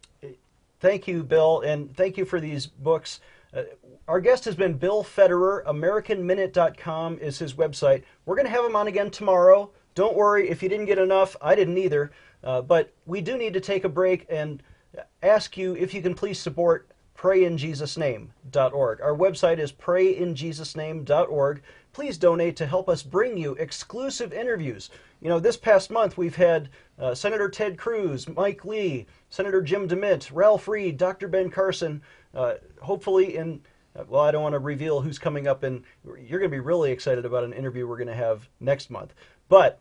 Thank 0.80 1.06
you, 1.06 1.22
Bill, 1.22 1.60
and 1.60 1.96
thank 1.96 2.16
you 2.16 2.24
for 2.24 2.40
these 2.40 2.66
books. 2.66 3.20
Uh, 3.54 3.62
our 4.08 4.20
guest 4.20 4.46
has 4.46 4.56
been 4.56 4.72
Bill 4.72 5.04
Federer. 5.04 5.62
AmericanMinute.com 5.66 7.18
is 7.18 7.38
his 7.38 7.54
website. 7.54 8.02
We're 8.24 8.36
going 8.36 8.46
to 8.46 8.52
have 8.52 8.64
him 8.64 8.74
on 8.74 8.88
again 8.88 9.10
tomorrow. 9.10 9.70
Don't 9.94 10.16
worry 10.16 10.48
if 10.48 10.62
you 10.62 10.70
didn't 10.70 10.86
get 10.86 10.98
enough. 10.98 11.36
I 11.42 11.54
didn't 11.54 11.76
either. 11.76 12.10
Uh, 12.42 12.62
but 12.62 12.94
we 13.04 13.20
do 13.20 13.36
need 13.36 13.52
to 13.52 13.60
take 13.60 13.84
a 13.84 13.88
break 13.88 14.24
and 14.30 14.62
ask 15.22 15.58
you 15.58 15.76
if 15.76 15.92
you 15.92 16.00
can 16.00 16.14
please 16.14 16.38
support 16.38 16.90
prayinjesusname.org. 17.18 19.00
Our 19.02 19.14
website 19.14 19.58
is 19.58 19.72
prayinjesusname.org. 19.72 21.62
Please 21.92 22.16
donate 22.16 22.56
to 22.56 22.66
help 22.66 22.88
us 22.88 23.02
bring 23.02 23.36
you 23.36 23.56
exclusive 23.56 24.32
interviews. 24.32 24.88
You 25.20 25.28
know, 25.28 25.40
this 25.40 25.56
past 25.56 25.90
month 25.90 26.16
we've 26.16 26.36
had 26.36 26.70
uh, 26.98 27.14
Senator 27.14 27.50
Ted 27.50 27.76
Cruz, 27.76 28.26
Mike 28.28 28.64
Lee, 28.64 29.06
Senator 29.30 29.60
Jim 29.60 29.88
DeMint, 29.88 30.30
Ralph 30.32 30.68
Reed, 30.68 30.96
Dr. 30.96 31.28
Ben 31.28 31.50
Carson. 31.50 32.00
Uh, 32.32 32.54
hopefully 32.80 33.36
in 33.36 33.60
Uh, 33.98 34.04
well, 34.06 34.22
I 34.22 34.30
don't 34.30 34.42
want 34.42 34.52
to 34.52 34.58
reveal 34.58 35.00
who's 35.00 35.18
coming 35.18 35.48
up, 35.48 35.62
and 35.62 35.82
you're 36.04 36.38
going 36.38 36.50
to 36.50 36.56
be 36.56 36.60
really 36.60 36.92
excited 36.92 37.24
about 37.24 37.44
an 37.44 37.52
interview 37.52 37.86
we're 37.86 37.96
going 37.96 38.08
to 38.08 38.14
have 38.14 38.48
next 38.60 38.90
month. 38.90 39.14
But 39.48 39.80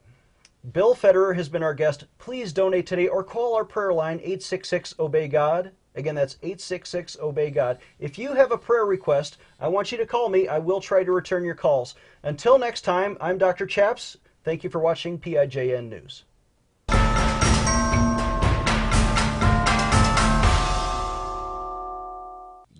Bill 0.71 0.95
Federer 0.95 1.35
has 1.35 1.49
been 1.49 1.63
our 1.63 1.73
guest. 1.73 2.05
Please 2.17 2.51
donate 2.51 2.87
today 2.87 3.07
or 3.07 3.23
call 3.23 3.55
our 3.55 3.65
prayer 3.65 3.93
line 3.93 4.17
866 4.17 4.95
Obey 4.99 5.27
God. 5.27 5.71
Again, 5.95 6.15
that's 6.15 6.37
866 6.41 7.17
Obey 7.19 7.51
God. 7.51 7.79
If 7.99 8.17
you 8.17 8.33
have 8.33 8.51
a 8.51 8.57
prayer 8.57 8.85
request, 8.85 9.37
I 9.59 9.67
want 9.67 9.91
you 9.91 9.97
to 9.97 10.05
call 10.05 10.29
me. 10.29 10.47
I 10.47 10.59
will 10.59 10.81
try 10.81 11.03
to 11.03 11.11
return 11.11 11.43
your 11.43 11.55
calls. 11.55 11.95
Until 12.23 12.57
next 12.57 12.81
time, 12.81 13.17
I'm 13.21 13.37
Dr. 13.37 13.65
Chaps. 13.65 14.17
Thank 14.43 14.63
you 14.63 14.69
for 14.69 14.79
watching 14.79 15.19
PIJN 15.19 15.89
News. 15.89 16.23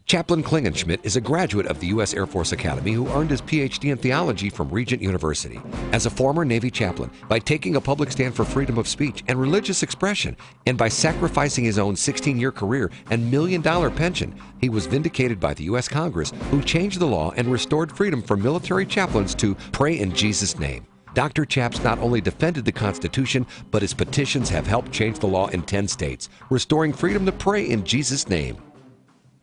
Chaplain 0.07 0.41
Klingenschmitt 0.41 1.01
is 1.03 1.17
a 1.17 1.21
graduate 1.21 1.65
of 1.65 1.81
the 1.81 1.87
U.S. 1.87 2.13
Air 2.13 2.25
Force 2.25 2.53
Academy 2.53 2.93
who 2.93 3.09
earned 3.09 3.29
his 3.29 3.41
PhD 3.41 3.91
in 3.91 3.97
theology 3.97 4.49
from 4.49 4.69
Regent 4.69 5.01
University. 5.01 5.59
As 5.91 6.05
a 6.05 6.09
former 6.09 6.45
Navy 6.45 6.71
chaplain, 6.71 7.11
by 7.27 7.39
taking 7.39 7.75
a 7.75 7.81
public 7.81 8.13
stand 8.13 8.33
for 8.33 8.45
freedom 8.45 8.77
of 8.77 8.87
speech 8.87 9.25
and 9.27 9.37
religious 9.37 9.83
expression, 9.83 10.37
and 10.65 10.77
by 10.77 10.87
sacrificing 10.87 11.65
his 11.65 11.77
own 11.77 11.97
16 11.97 12.39
year 12.39 12.53
career 12.53 12.89
and 13.11 13.29
million 13.29 13.59
dollar 13.59 13.89
pension, 13.89 14.33
he 14.61 14.69
was 14.69 14.87
vindicated 14.87 15.41
by 15.41 15.53
the 15.53 15.65
U.S. 15.65 15.89
Congress, 15.89 16.31
who 16.51 16.61
changed 16.61 17.01
the 17.01 17.05
law 17.05 17.31
and 17.31 17.51
restored 17.51 17.91
freedom 17.91 18.21
for 18.21 18.37
military 18.37 18.85
chaplains 18.85 19.35
to 19.35 19.55
pray 19.73 19.99
in 19.99 20.13
Jesus' 20.13 20.57
name. 20.57 20.87
Dr. 21.15 21.43
Chaps 21.43 21.83
not 21.83 21.99
only 21.99 22.21
defended 22.21 22.63
the 22.63 22.71
Constitution, 22.71 23.45
but 23.71 23.81
his 23.81 23.93
petitions 23.93 24.47
have 24.47 24.67
helped 24.67 24.93
change 24.93 25.19
the 25.19 25.27
law 25.27 25.47
in 25.47 25.63
10 25.63 25.85
states, 25.89 26.29
restoring 26.49 26.93
freedom 26.93 27.25
to 27.25 27.33
pray 27.33 27.69
in 27.69 27.83
Jesus' 27.83 28.29
name. 28.29 28.55